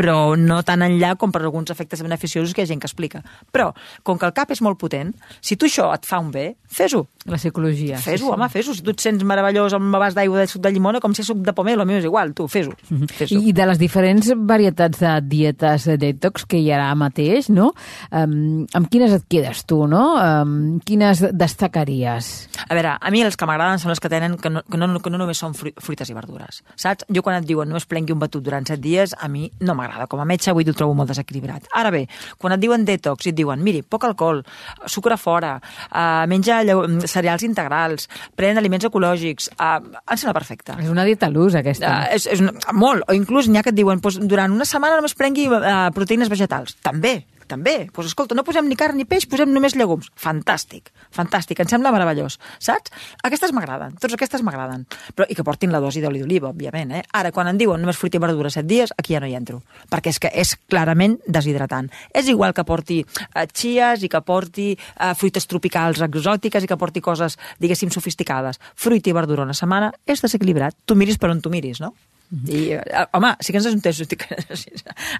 però 0.00 0.32
no 0.40 0.62
tan 0.64 0.80
enllà 0.86 1.12
com 1.20 1.28
per 1.34 1.42
alguns 1.44 1.68
efectes 1.74 2.00
beneficiosos 2.00 2.54
que 2.56 2.62
hi 2.62 2.64
ha 2.64 2.70
gent 2.72 2.80
que 2.80 2.88
explica. 2.88 3.20
Però, 3.52 3.70
com 4.02 4.16
que 4.18 4.24
el 4.24 4.32
cap 4.32 4.50
és 4.54 4.62
molt 4.64 4.78
potent, 4.80 5.12
si 5.44 5.58
tu 5.60 5.68
això 5.68 5.90
et 5.92 6.08
fa 6.08 6.22
un 6.24 6.30
bé, 6.32 6.54
fes-ho. 6.72 7.04
La 7.28 7.36
psicologia. 7.36 7.98
Fes-ho, 8.00 8.30
home, 8.32 8.46
fes-ho. 8.48 8.72
Si 8.72 8.80
tu 8.86 8.94
et 8.94 9.02
sents 9.04 9.20
meravellós 9.28 9.74
amb 9.76 9.92
vas 10.00 10.14
d'aigua 10.16 10.40
de 10.40 10.46
suc 10.48 10.62
de 10.64 10.70
llimona, 10.72 11.02
com 11.04 11.12
si 11.12 11.20
és 11.20 11.28
suc 11.28 11.42
de 11.44 11.52
pomelo, 11.52 11.84
a 11.84 11.84
mi 11.84 11.98
és 11.98 12.06
igual, 12.08 12.32
tu, 12.32 12.46
fes-ho. 12.48 12.72
Fes 13.12 13.34
I 13.36 13.52
de 13.52 13.66
les 13.68 13.78
diferents 13.82 14.30
varietats 14.48 15.02
de 15.02 15.12
dietes 15.28 15.84
detox 16.00 16.46
que 16.48 16.56
hi 16.62 16.70
ha 16.72 16.78
ara 16.80 16.94
mateix, 16.96 17.50
no? 17.52 17.74
Um, 18.10 18.64
amb 18.72 18.88
quines 18.88 19.12
et 19.18 19.26
quedes 19.28 19.66
tu, 19.68 19.82
no? 19.90 20.14
Um, 20.16 20.78
quines 20.86 21.20
destacaries? 21.36 22.48
A 22.68 22.74
veure, 22.74 22.96
a 23.00 23.10
mi 23.12 23.22
les 23.24 23.36
que 23.36 23.46
m'agraden 23.48 23.78
són 23.82 23.92
les 23.92 24.00
que 24.00 24.08
tenen 24.12 24.38
que 24.40 24.48
no, 24.50 24.62
que 24.64 24.78
no, 24.80 24.88
que 25.02 25.10
no 25.12 25.20
només 25.20 25.38
són 25.40 25.52
fru- 25.54 25.74
fruites 25.82 26.08
i 26.08 26.16
verdures. 26.16 26.62
Saps? 26.80 27.04
Jo 27.12 27.22
quan 27.26 27.36
et 27.40 27.46
diuen 27.48 27.68
només 27.68 27.84
prengui 27.90 28.14
un 28.16 28.20
batut 28.22 28.42
durant 28.46 28.64
7 28.66 28.80
dies, 28.80 29.14
a 29.18 29.28
mi 29.28 29.50
no 29.60 29.74
m'agrada. 29.74 29.89
Com 30.10 30.20
a 30.20 30.24
metge 30.28 30.50
avui 30.50 30.64
ho 30.68 30.74
trobo 30.76 30.94
molt 30.94 31.10
desequilibrat. 31.10 31.66
Ara 31.76 31.90
bé, 31.90 32.06
quan 32.38 32.54
et 32.54 32.60
diuen 32.62 32.84
detox 32.84 33.26
i 33.26 33.32
et 33.32 33.36
diuen, 33.36 33.60
miri, 33.62 33.82
poc 33.82 34.04
alcohol, 34.04 34.42
sucre 34.86 35.16
fora, 35.16 35.56
uh, 35.90 36.26
menja 36.30 36.62
lleu- 36.62 36.86
cereals 37.06 37.42
integrals, 37.42 38.08
pren 38.36 38.58
aliments 38.58 38.84
ecològics, 38.86 39.50
uh, 39.58 39.80
em 40.10 40.16
sembla 40.16 40.34
perfecte. 40.36 40.76
És 40.80 40.88
una 40.88 41.04
dieta 41.04 41.28
l'ús, 41.28 41.54
aquesta. 41.58 41.90
Uh, 41.90 42.14
és, 42.14 42.26
és 42.26 42.40
una, 42.40 42.52
molt, 42.72 43.04
o 43.08 43.16
inclús 43.16 43.48
n'hi 43.48 43.58
ha 43.58 43.62
que 43.66 43.70
et 43.74 43.76
diuen 43.76 44.00
doncs, 44.00 44.20
durant 44.30 44.52
una 44.52 44.64
setmana 44.68 44.96
només 44.96 45.14
prengui 45.14 45.48
uh, 45.50 45.90
proteïnes 45.94 46.30
vegetals. 46.30 46.76
També, 46.82 47.24
també. 47.50 47.74
Doncs 47.90 48.12
escolta, 48.12 48.36
no 48.38 48.44
posem 48.46 48.68
ni 48.70 48.78
carn 48.78 48.98
ni 48.98 49.06
peix, 49.08 49.26
posem 49.30 49.50
només 49.52 49.74
llegums. 49.78 50.10
Fantàstic, 50.18 50.90
fantàstic, 51.14 51.60
em 51.60 51.68
sembla 51.70 51.92
meravellós. 51.94 52.38
Saps? 52.62 52.94
Aquestes 53.26 53.54
m'agraden, 53.56 53.96
totes 53.98 54.16
aquestes 54.16 54.44
m'agraden. 54.46 54.86
Però 55.16 55.26
I 55.28 55.36
que 55.36 55.44
portin 55.46 55.74
la 55.74 55.82
dosi 55.82 56.02
d'oli 56.02 56.22
d'oliva, 56.22 56.50
òbviament. 56.54 56.94
Eh? 56.98 57.02
Ara, 57.20 57.32
quan 57.34 57.50
em 57.50 57.58
diuen 57.60 57.82
només 57.82 57.98
fruita 57.98 58.20
i 58.20 58.22
verdura 58.22 58.52
7 58.52 58.66
dies, 58.70 58.94
aquí 58.96 59.16
ja 59.16 59.22
no 59.22 59.30
hi 59.30 59.36
entro. 59.38 59.60
Perquè 59.90 60.14
és 60.14 60.20
que 60.22 60.30
és 60.32 60.54
clarament 60.70 61.18
deshidratant. 61.26 61.90
És 62.14 62.30
igual 62.30 62.54
que 62.54 62.64
porti 62.68 63.00
uh, 63.04 63.46
chias 63.52 64.04
i 64.06 64.10
que 64.12 64.22
porti 64.26 64.70
uh, 64.76 65.12
fruites 65.18 65.48
tropicals 65.50 66.02
exòtiques 66.06 66.64
i 66.64 66.70
que 66.70 66.78
porti 66.80 67.02
coses, 67.04 67.38
diguéssim, 67.60 67.90
sofisticades. 67.90 68.60
Fruita 68.74 69.10
i 69.10 69.16
verdura 69.16 69.46
una 69.48 69.56
setmana 69.56 69.92
és 70.06 70.22
desequilibrat. 70.22 70.78
Tu 70.86 70.96
miris 70.96 71.18
per 71.18 71.32
on 71.34 71.42
tu 71.42 71.52
miris, 71.52 71.82
no? 71.82 71.94
I, 72.30 72.60
eh, 72.78 73.06
home, 73.12 73.32
sí 73.42 73.50
que 73.50 73.58
ens 73.58 73.66
ajuntem, 73.66 73.94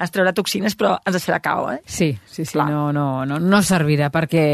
ens 0.01 0.13
traurà 0.15 0.31
toxines, 0.35 0.77
però 0.79 0.93
ens 1.03 1.17
deixarà 1.17 1.41
cau, 1.43 1.67
eh? 1.73 1.81
Sí, 1.83 2.13
sí, 2.25 2.45
sí, 2.45 2.53
Clar. 2.53 2.69
no, 2.71 2.85
no, 2.95 3.25
no, 3.27 3.41
no 3.43 3.61
servirà 3.67 4.13
perquè 4.15 4.45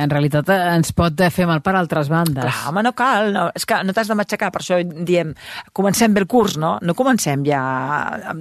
en 0.00 0.10
realitat 0.10 0.50
ens 0.56 0.90
pot 0.96 1.22
fer 1.30 1.46
mal 1.46 1.62
per 1.62 1.76
altres 1.78 2.10
bandes. 2.10 2.42
Clar, 2.42 2.56
home, 2.72 2.82
no 2.82 2.94
cal, 2.98 3.30
no, 3.36 3.46
és 3.54 3.66
que 3.68 3.78
no 3.86 3.94
t'has 3.94 4.10
de 4.10 4.18
matxacar, 4.18 4.50
per 4.50 4.64
això 4.64 4.80
diem, 4.82 5.32
comencem 5.76 6.16
bé 6.16 6.24
el 6.24 6.28
curs, 6.30 6.58
no? 6.58 6.76
No 6.82 6.98
comencem 6.98 7.46
ja 7.46 7.62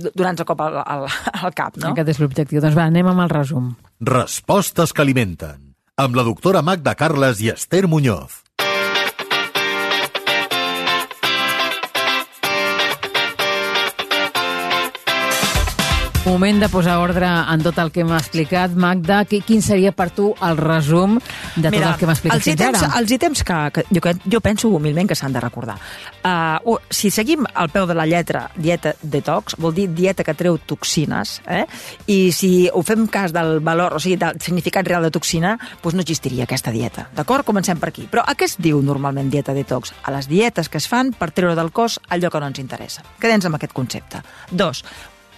donant-nos 0.10 0.49
cop 0.49 0.65
al, 0.65 0.82
al, 0.82 1.08
al 1.45 1.53
cap, 1.53 1.77
no? 1.77 1.93
Aquest 1.93 2.15
és 2.15 2.23
l'objectiu. 2.23 2.65
Doncs 2.65 2.77
va, 2.77 2.89
anem 2.89 3.13
amb 3.13 3.27
el 3.27 3.34
resum. 3.38 3.73
Respostes 4.01 4.95
que 4.95 5.05
alimenten. 5.05 5.75
Amb 5.99 6.15
la 6.17 6.25
doctora 6.25 6.65
Magda 6.65 6.95
Carles 6.97 7.43
i 7.43 7.53
Esther 7.53 7.86
Muñoz. 7.91 8.48
Moment 16.25 16.60
de 16.62 16.67
posar 16.69 16.97
ordre 17.01 17.25
en 17.25 17.62
tot 17.63 17.77
el 17.82 17.89
que 17.95 18.03
hem 18.03 18.12
explicat. 18.13 18.73
Magda, 18.77 19.23
qui- 19.25 19.39
quin 19.41 19.63
seria 19.65 19.91
per 19.95 20.10
tu 20.13 20.27
el 20.45 20.58
resum 20.58 21.15
de 21.55 21.71
tot 21.71 21.79
el 21.82 21.95
que 21.97 22.05
hem 22.05 22.12
explicat 22.12 22.36
els 22.38 22.47
ítems, 22.51 22.84
ara? 22.84 22.99
els 22.99 23.12
ítems 23.15 23.43
que, 23.43 23.55
que 23.73 23.84
jo, 23.89 24.01
que 24.03 24.13
jo 24.29 24.41
penso 24.41 24.69
humilment 24.69 25.08
que 25.10 25.15
s'han 25.15 25.34
de 25.34 25.39
recordar. 25.41 25.77
Uh, 26.21 26.75
si 26.91 27.10
seguim 27.10 27.47
al 27.55 27.69
peu 27.73 27.88
de 27.88 27.95
la 27.95 28.05
lletra 28.05 28.51
dieta 28.55 28.93
detox, 29.01 29.55
vol 29.58 29.73
dir 29.73 29.88
dieta 29.95 30.23
que 30.27 30.36
treu 30.38 30.60
toxines, 30.60 31.39
eh? 31.47 31.63
i 32.08 32.32
si 32.36 32.69
ho 32.71 32.84
fem 32.84 33.08
cas 33.08 33.34
del 33.34 33.60
valor, 33.63 33.95
o 33.95 33.99
sigui, 33.99 34.17
del 34.19 34.38
significat 34.43 34.86
real 34.86 35.01
de 35.08 35.12
toxina, 35.15 35.55
doncs 35.82 35.95
no 35.95 36.01
existiria 36.05 36.43
aquesta 36.43 36.69
dieta. 36.69 37.08
D'acord? 37.15 37.45
Comencem 37.47 37.79
per 37.79 37.89
aquí. 37.89 38.05
Però 38.12 38.21
a 38.27 38.36
què 38.36 38.45
es 38.45 38.58
diu 38.60 38.84
normalment 38.84 39.32
dieta 39.32 39.55
detox? 39.55 39.95
A 40.03 40.12
les 40.13 40.27
dietes 40.29 40.69
que 40.69 40.77
es 40.77 40.88
fan 40.88 41.13
per 41.17 41.32
treure 41.32 41.55
del 41.55 41.71
cos 41.71 41.97
allò 42.10 42.29
que 42.29 42.39
no 42.43 42.51
ens 42.51 42.60
interessa. 42.60 43.01
Quedem 43.19 43.39
amb 43.49 43.55
aquest 43.58 43.73
concepte. 43.73 44.21
Dos, 44.51 44.84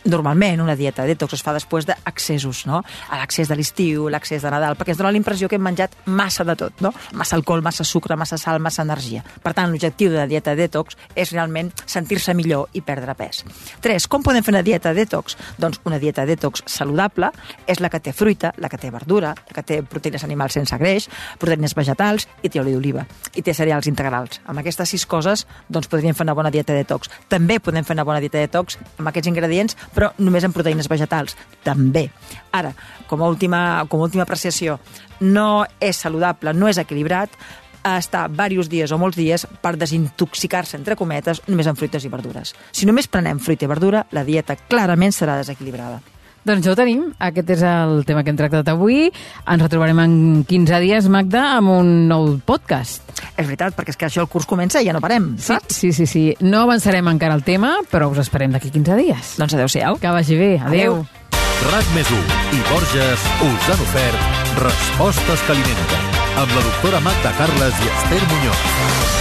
Normalment 0.05 0.61
una 0.63 0.75
dieta 0.75 1.05
detox 1.05 1.35
es 1.37 1.43
fa 1.45 1.53
després 1.53 1.85
d'accessos, 1.85 2.63
no? 2.65 2.81
L'accés 3.11 3.49
de 3.51 3.57
l'estiu, 3.57 4.07
l'accés 4.09 4.41
de 4.41 4.49
Nadal, 4.49 4.77
perquè 4.79 4.95
ens 4.95 5.01
dona 5.01 5.11
la 5.13 5.19
impressió 5.19 5.49
que 5.49 5.59
hem 5.59 5.65
menjat 5.65 5.93
massa 6.05 6.45
de 6.47 6.55
tot, 6.57 6.81
no? 6.81 6.93
Massa 7.13 7.37
alcohol, 7.37 7.61
massa 7.61 7.85
sucre, 7.85 8.17
massa 8.17 8.39
sal, 8.41 8.59
massa 8.59 8.81
energia. 8.81 9.21
Per 9.43 9.53
tant, 9.53 9.69
l'objectiu 9.69 10.09
de 10.09 10.17
la 10.17 10.27
dieta 10.29 10.55
detox 10.57 10.97
és 11.15 11.33
realment 11.35 11.69
sentir-se 11.85 12.33
millor 12.33 12.69
i 12.73 12.81
perdre 12.81 13.13
pes. 13.19 13.43
Tres, 13.81 14.07
com 14.09 14.25
podem 14.25 14.43
fer 14.45 14.55
una 14.55 14.63
dieta 14.65 14.95
detox? 14.97 15.37
Doncs 15.61 15.81
una 15.85 15.99
dieta 16.01 16.25
detox 16.25 16.65
saludable 16.65 17.29
és 17.69 17.81
la 17.83 17.91
que 17.93 18.01
té 18.01 18.13
fruita, 18.13 18.53
la 18.57 18.69
que 18.69 18.79
té 18.81 18.89
verdura, 18.91 19.35
la 19.35 19.55
que 19.55 19.65
té 19.67 19.81
proteïnes 19.85 20.25
animals 20.25 20.57
sense 20.57 20.77
greix, 20.81 21.07
proteïnes 21.39 21.75
vegetals 21.77 22.27
i 22.41 22.49
té 22.49 22.61
oli 22.61 22.73
d'oliva. 22.73 23.05
I 23.37 23.45
té 23.45 23.53
cereals 23.53 23.87
integrals. 23.91 24.41
Amb 24.49 24.63
aquestes 24.63 24.95
sis 24.95 25.05
coses 25.05 25.45
doncs 25.69 25.89
podríem 25.91 26.17
fer 26.17 26.25
una 26.25 26.35
bona 26.37 26.51
dieta 26.53 26.73
detox. 26.73 27.11
També 27.29 27.59
podem 27.61 27.85
fer 27.85 27.95
una 27.97 28.07
bona 28.07 28.21
dieta 28.23 28.41
detox 28.41 28.79
amb 28.97 29.11
aquests 29.11 29.29
ingredients, 29.29 29.77
però 29.95 30.11
només 30.19 30.45
amb 30.47 30.55
proteïnes 30.55 30.89
vegetals. 30.91 31.37
També. 31.63 32.07
Ara, 32.51 32.73
com 33.07 33.21
a 33.21 33.29
última, 33.29 33.85
com 33.89 34.01
a 34.01 34.07
última 34.09 34.23
apreciació, 34.27 34.79
no 35.21 35.65
és 35.79 35.99
saludable, 36.01 36.53
no 36.53 36.69
és 36.71 36.79
equilibrat 36.81 37.35
estar 37.81 38.27
diversos 38.29 38.69
dies 38.69 38.91
o 38.93 38.99
molts 39.01 39.17
dies 39.17 39.47
per 39.61 39.73
desintoxicar-se, 39.79 40.77
entre 40.77 40.97
cometes, 40.99 41.41
només 41.49 41.67
amb 41.67 41.79
fruites 41.79 42.05
i 42.05 42.13
verdures. 42.13 42.53
Si 42.71 42.85
només 42.85 43.09
prenem 43.09 43.41
fruita 43.41 43.65
i 43.65 43.71
verdura, 43.71 44.05
la 44.11 44.25
dieta 44.27 44.59
clarament 44.69 45.15
serà 45.15 45.39
desequilibrada. 45.41 46.01
Doncs 46.43 46.65
ja 46.65 46.71
ho 46.73 46.75
tenim. 46.75 47.03
Aquest 47.21 47.49
és 47.53 47.61
el 47.61 48.01
tema 48.07 48.23
que 48.25 48.31
hem 48.33 48.37
tractat 48.39 48.67
avui. 48.73 49.11
Ens 49.45 49.61
retrobarem 49.61 49.99
en 50.01 50.13
15 50.49 50.79
dies, 50.81 51.07
Magda, 51.13 51.43
amb 51.59 51.69
un 51.75 51.91
nou 52.09 52.39
podcast. 52.45 53.03
És 53.37 53.45
veritat, 53.45 53.75
perquè 53.77 53.93
és 53.93 53.97
que 54.01 54.07
això 54.09 54.23
el 54.25 54.29
curs 54.31 54.47
comença 54.49 54.81
i 54.81 54.87
ja 54.89 54.93
no 54.97 55.01
parem, 55.03 55.35
Sí, 55.37 55.51
saps? 55.53 55.75
sí, 55.77 55.91
sí, 55.93 56.07
sí. 56.09 56.23
No 56.41 56.63
avançarem 56.65 57.07
encara 57.07 57.35
el 57.37 57.43
tema, 57.45 57.75
però 57.91 58.09
us 58.11 58.17
esperem 58.25 58.51
d'aquí 58.51 58.71
15 58.73 58.97
dies. 58.97 59.35
Doncs 59.37 59.53
adeu-siau. 59.53 59.99
Que 60.01 60.09
vagi 60.09 60.35
bé. 60.37 60.51
Adeu. 60.59 61.01
Adeu. 61.01 61.05
RAC 61.71 61.85
més 61.93 62.09
i 62.09 62.61
Borges 62.71 63.21
us 63.45 63.69
han 63.69 63.83
ofert 63.85 64.29
Respostes 64.57 65.45
que 65.45 65.53
alimenten 65.53 66.09
amb 66.41 66.55
la 66.57 66.65
doctora 66.65 66.99
Magda 67.05 67.31
Carles 67.37 67.83
i 67.85 67.91
Esther 67.93 68.23
Muñoz. 68.33 69.20